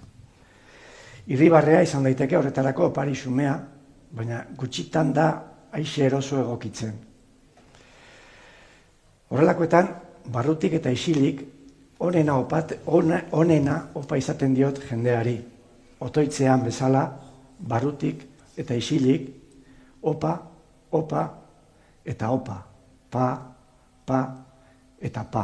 Irribarrea 1.28 1.82
izan 1.84 2.06
daiteke 2.08 2.38
horretarako 2.38 2.91
opari 2.91 3.16
xumea, 3.16 3.58
baina 4.12 4.43
gutxitan 4.56 5.12
da 5.14 5.28
aixe 5.72 6.06
eroso 6.06 6.39
egokitzen. 6.39 6.93
Horrelakoetan, 9.30 9.89
barrutik 10.32 10.78
eta 10.80 10.91
isilik, 10.93 11.41
onena, 12.00 12.38
opat, 12.38 12.78
onena 12.88 13.78
opa 13.98 14.18
izaten 14.18 14.54
diot 14.56 14.80
jendeari. 14.88 15.36
Otoitzean 16.00 16.64
bezala, 16.64 17.04
barrutik 17.60 18.24
eta 18.58 18.78
isilik, 18.78 19.28
opa, 20.02 20.38
opa 20.91 21.28
eta 22.06 22.30
opa, 22.32 22.58
pa, 23.12 23.57
pa 24.08 24.24
eta 25.03 25.24
pa. 25.32 25.43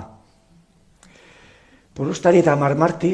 Porustari 1.94 2.40
eta 2.42 2.56
marmarti, 2.58 3.14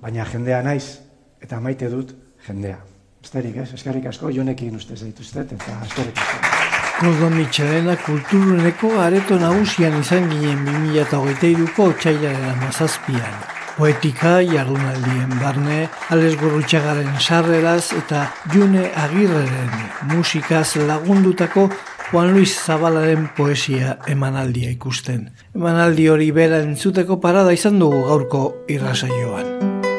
baina 0.00 0.24
jendea 0.26 0.62
naiz, 0.64 0.98
eta 1.40 1.60
maite 1.60 1.90
dut 1.92 2.14
jendea. 2.46 2.78
Esterik 3.22 3.60
ez, 3.62 3.68
eskerrik 3.74 4.08
asko, 4.10 4.30
jonekin 4.34 4.74
uste 4.78 4.96
zaituztet, 4.96 5.52
eta 5.52 5.76
eskerrik 5.86 6.18
asko. 6.24 6.56
Koldo 6.98 7.28
Mitxelena 7.30 7.94
kulturuneko 8.02 8.88
areto 8.98 9.36
nagusian 9.38 10.00
izan 10.00 10.26
ginen 10.32 10.64
2008ko 10.96 11.92
txailaren 12.00 12.48
amazazpian. 12.56 13.36
Poetika, 13.76 14.40
jardunaldien 14.42 15.36
barne, 15.38 15.84
Ales 16.10 16.32
Gurrutxagaren 16.40 17.12
sarreraz 17.20 17.92
eta 17.94 18.24
June 18.50 18.88
Agirreren 19.04 19.70
musikaz 20.10 20.74
lagundutako 20.88 21.68
Juan 22.10 22.32
Luis 22.32 22.56
Zabalaren 22.64 23.26
poesia 23.36 23.98
emanaldia 24.08 24.70
ikusten. 24.72 25.26
Emanaldi 25.52 26.06
hori 26.08 26.30
bera 26.32 26.62
entzuteko 26.64 27.18
parada 27.20 27.52
izan 27.52 27.76
dugu 27.82 27.98
gaurko 28.06 28.40
irrasaioan. 28.72 29.50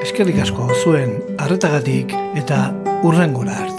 Eskerrik 0.02 0.40
asko 0.42 0.72
zuen 0.82 1.14
arretagatik 1.38 2.16
eta 2.42 2.58
urrengora 3.06 3.60
arte. 3.62 3.79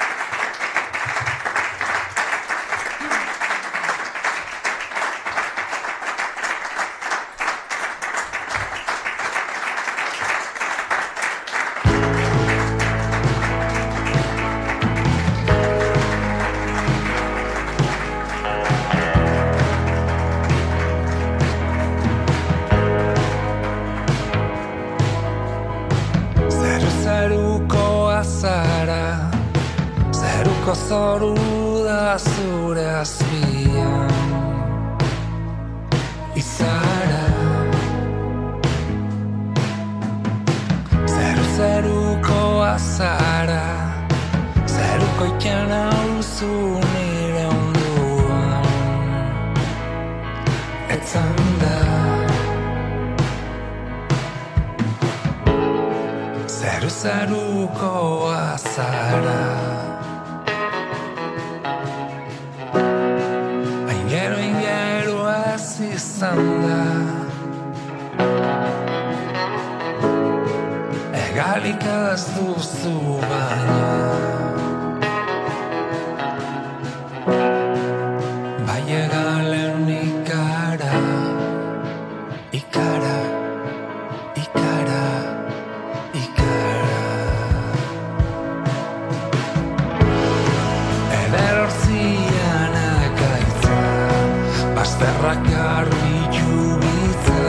Zerrak 95.21 95.41
garbi 95.53 96.13
jubitza 96.33 97.41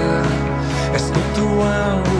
eskutuan 0.97 2.12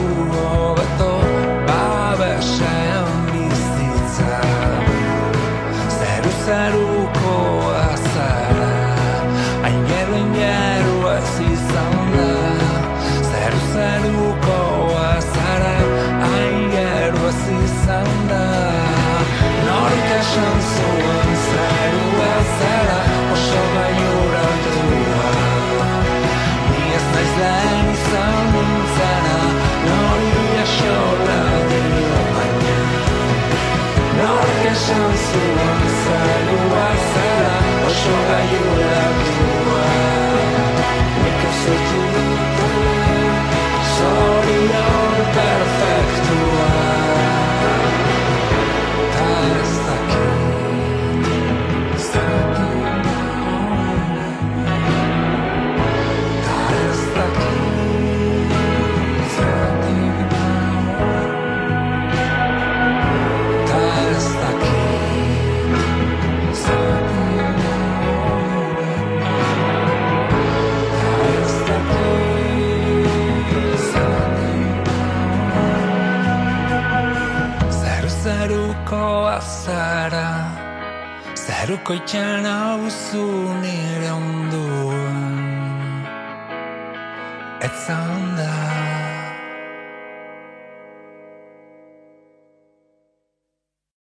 Zeruko 81.73 81.93
itxan 81.97 82.45
hauzu 82.45 83.23